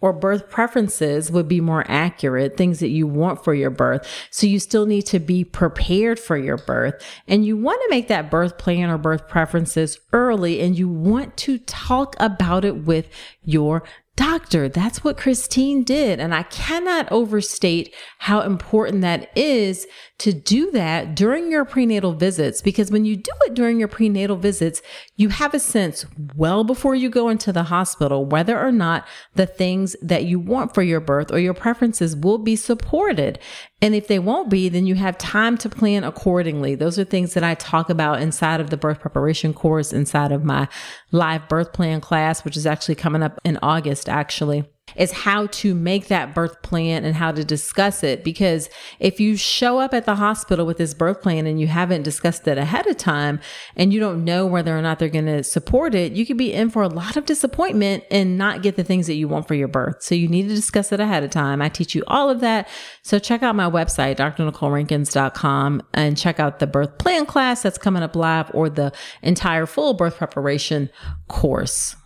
[0.00, 4.06] or birth preferences would be more accurate, things that you want for your birth.
[4.30, 7.02] So you still need to be prepared for your birth.
[7.26, 11.36] And you want to make that birth plan or birth preferences early and you want
[11.38, 13.08] to talk about it with
[13.42, 13.82] your
[14.18, 14.68] doctor.
[14.68, 16.18] That's what Kristine did.
[16.18, 19.86] And I cannot overstate how important that is
[20.18, 22.60] to do that during your prenatal visits.
[22.60, 24.82] Because when you do it during your prenatal visits,
[25.18, 26.06] you have a sense
[26.36, 29.04] well before you go into the hospital whether or not
[29.34, 33.38] the things that you want for your birth or your preferences will be supported.
[33.82, 36.76] And if they won't be, then you have time to plan accordingly.
[36.76, 40.44] Those are things that I talk about inside of the birth preparation course, inside of
[40.44, 40.68] my
[41.10, 44.64] live birth plan class, which is actually coming up in August, actually.
[44.96, 48.24] Is how to make that birth plan and how to discuss it.
[48.24, 48.68] Because
[48.98, 52.46] if you show up at the hospital with this birth plan and you haven't discussed
[52.48, 53.40] it ahead of time
[53.76, 56.52] and you don't know whether or not they're going to support it, you could be
[56.52, 59.54] in for a lot of disappointment and not get the things that you want for
[59.54, 60.02] your birth.
[60.02, 61.62] So you need to discuss it ahead of time.
[61.62, 62.68] I teach you all of that.
[63.02, 68.02] So check out my website, drnicolerankins.com and check out the birth plan class that's coming
[68.02, 70.90] up live or the entire full birth preparation
[71.28, 71.96] course.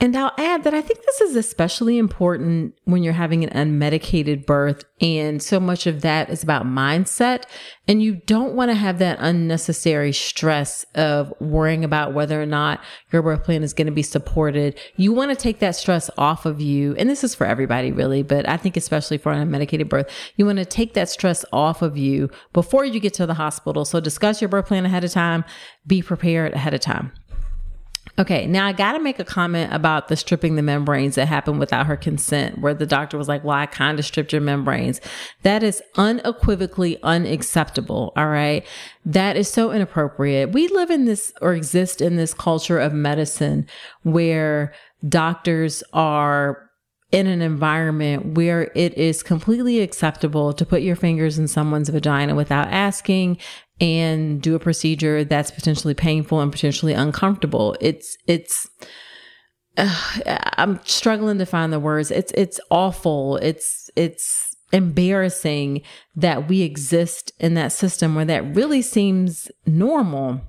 [0.00, 4.46] And I'll add that I think this is especially important when you're having an unmedicated
[4.46, 4.84] birth.
[5.00, 7.44] And so much of that is about mindset.
[7.86, 12.80] And you don't want to have that unnecessary stress of worrying about whether or not
[13.12, 14.78] your birth plan is going to be supported.
[14.96, 16.94] You want to take that stress off of you.
[16.96, 20.46] And this is for everybody really, but I think especially for an unmedicated birth, you
[20.46, 23.84] want to take that stress off of you before you get to the hospital.
[23.84, 25.44] So discuss your birth plan ahead of time.
[25.86, 27.12] Be prepared ahead of time.
[28.18, 31.58] Okay, now I got to make a comment about the stripping the membranes that happened
[31.58, 35.00] without her consent, where the doctor was like, Well, I kind of stripped your membranes.
[35.42, 38.12] That is unequivocally unacceptable.
[38.16, 38.66] All right.
[39.06, 40.52] That is so inappropriate.
[40.52, 43.66] We live in this or exist in this culture of medicine
[44.02, 44.74] where
[45.08, 46.70] doctors are
[47.12, 52.34] in an environment where it is completely acceptable to put your fingers in someone's vagina
[52.34, 53.36] without asking
[53.80, 57.76] and do a procedure that's potentially painful and potentially uncomfortable.
[57.80, 58.68] It's, it's,
[59.76, 59.94] uh,
[60.26, 62.10] I'm struggling to find the words.
[62.10, 63.36] It's, it's awful.
[63.36, 65.82] It's, it's embarrassing
[66.14, 70.40] that we exist in that system where that really seems normal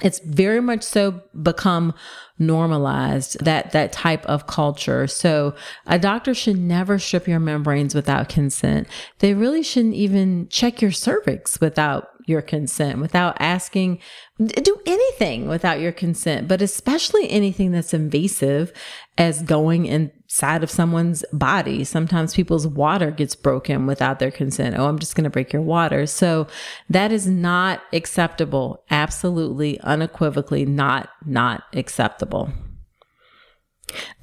[0.00, 1.92] it's very much so become
[2.38, 5.54] normalized that that type of culture so
[5.86, 8.88] a doctor should never strip your membranes without consent
[9.18, 13.98] they really shouldn't even check your cervix without your consent, without asking,
[14.38, 18.72] do anything without your consent, but especially anything that's invasive
[19.18, 21.84] as going inside of someone's body.
[21.84, 24.76] Sometimes people's water gets broken without their consent.
[24.78, 26.06] Oh, I'm just going to break your water.
[26.06, 26.46] So
[26.88, 28.82] that is not acceptable.
[28.90, 32.50] Absolutely, unequivocally not, not acceptable.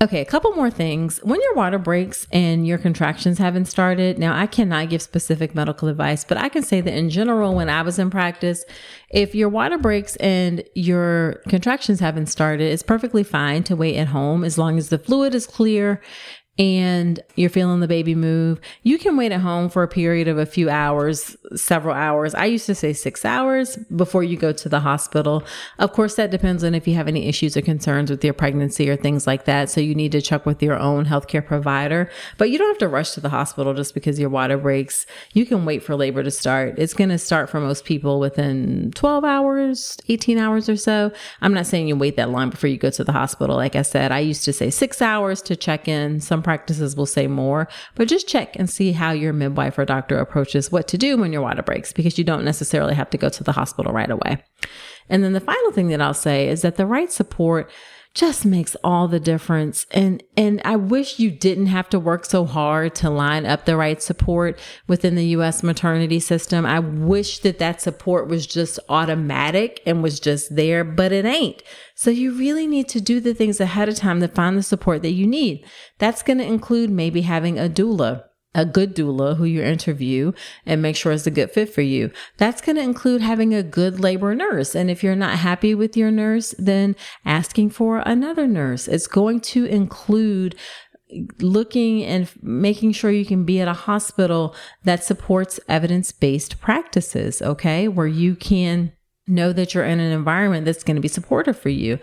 [0.02, 1.20] Okay, a couple more things.
[1.24, 5.88] When your water breaks and your contractions haven't started, now I cannot give specific medical
[5.88, 8.64] advice, but I can say that in general, when I was in practice,
[9.10, 14.08] if your water breaks and your contractions haven't started, it's perfectly fine to wait at
[14.08, 16.02] home as long as the fluid is clear
[16.60, 20.38] and you're feeling the baby move, you can wait at home for a period of
[20.38, 22.36] a few hours, several hours.
[22.36, 25.42] I used to say six hours before you go to the hospital.
[25.80, 28.90] Of course, that depends on if you have any issues or concerns with your pregnancy
[28.90, 29.70] or things like that.
[29.70, 32.90] So you need to check with your own healthcare provider, but you don't have to
[32.90, 35.06] rush to the hospital just because your water breaks.
[35.32, 36.78] You can wait for labor to start.
[36.78, 41.14] It's going to start for most people within 12 hours, 18 hours or so.
[41.40, 43.56] I'm not saying you wait that long before you go to the hospital.
[43.56, 46.20] Like I said, I used to say six hours to check in.
[46.20, 50.18] Some practices will say more, but just check and see how your midwife or doctor
[50.18, 53.30] approaches what to do when your water breaks because you don't necessarily have to go
[53.30, 54.44] to the hospital right away.
[55.10, 57.70] And then the final thing that I'll say is that the right support
[58.16, 59.86] just makes all the difference.
[59.92, 63.78] And, and I wish you didn't have to work so hard to line up the
[63.78, 65.62] right support within the U.S.
[65.62, 66.66] maternity system.
[66.66, 71.62] I wish that that support was just automatic and was just there, but it ain't.
[71.94, 75.02] So you really need to do the things ahead of time to find the support
[75.04, 75.66] that you need.
[76.00, 78.24] That's going to include maybe having a doula
[78.56, 80.32] a good doula who you interview
[80.66, 82.12] and make sure it's a good fit for you.
[82.38, 84.76] That's going to include having a good labor nurse.
[84.76, 86.96] And if you're not happy with your nurse, then
[87.26, 88.88] asking for another nurse.
[88.88, 90.56] It's going to include
[91.40, 97.42] looking and making sure you can be at a hospital that supports evidence based practices.
[97.42, 97.88] Okay.
[97.88, 98.94] Where you can
[99.28, 102.00] know that you're in an environment that's going to be supportive for you.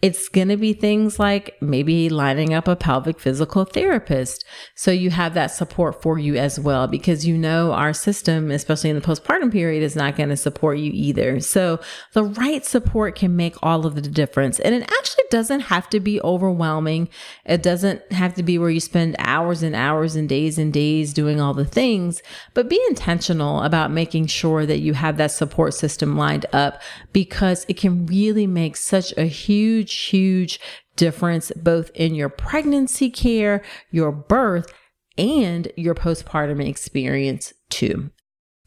[0.00, 4.44] It's going to be things like maybe lining up a pelvic physical therapist.
[4.76, 8.90] So you have that support for you as well, because you know our system, especially
[8.90, 11.40] in the postpartum period, is not going to support you either.
[11.40, 11.80] So
[12.12, 14.60] the right support can make all of the difference.
[14.60, 17.08] And it actually doesn't have to be overwhelming.
[17.44, 21.12] It doesn't have to be where you spend hours and hours and days and days
[21.12, 22.22] doing all the things,
[22.54, 26.80] but be intentional about making sure that you have that support system lined up
[27.12, 30.60] because it can really make such a huge huge, huge
[30.96, 34.72] difference both in your pregnancy care, your birth,
[35.16, 38.10] and your postpartum experience too.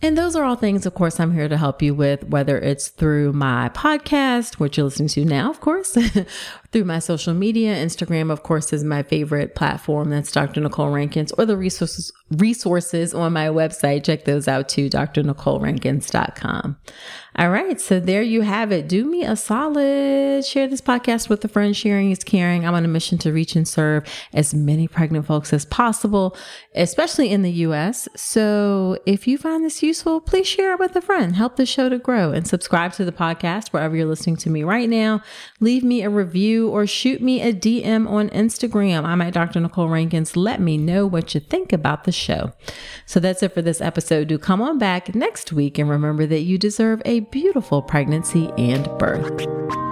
[0.04, 2.88] And those are all things, of course, I'm here to help you with, whether it's
[2.88, 5.96] through my podcast, which you're listening to now, of course,
[6.72, 7.76] through my social media.
[7.76, 10.10] Instagram, of course, is my favorite platform.
[10.10, 10.62] That's Dr.
[10.62, 14.04] Nicole Rankins or the resources resources on my website.
[14.04, 16.78] Check those out too, drnicolerankins.com.
[17.38, 17.80] All right.
[17.80, 18.90] So there you have it.
[18.90, 20.44] Do me a solid.
[20.46, 21.76] Share this podcast with a friend.
[21.76, 22.66] Sharing is caring.
[22.68, 26.36] I'm on a mission to reach and serve as many pregnant folks as possible,
[26.76, 28.10] especially in the US.
[28.18, 31.36] So if you find this useful, please share it with a friend.
[31.38, 34.64] Help the show to grow and subscribe to the podcast wherever you're listening to me
[34.64, 35.22] right now.
[35.62, 36.10] Leave me a
[36.70, 39.06] or shoot me a DM on Instagram.
[39.06, 39.60] I'm at Dr.
[39.60, 40.36] Nicole Rankins.
[40.36, 42.54] Let me know what you think about the show.
[43.06, 44.28] So that's it for this episode.
[44.28, 48.86] Do come on back next week and remember that you deserve a beautiful pregnancy and
[48.98, 49.91] birth.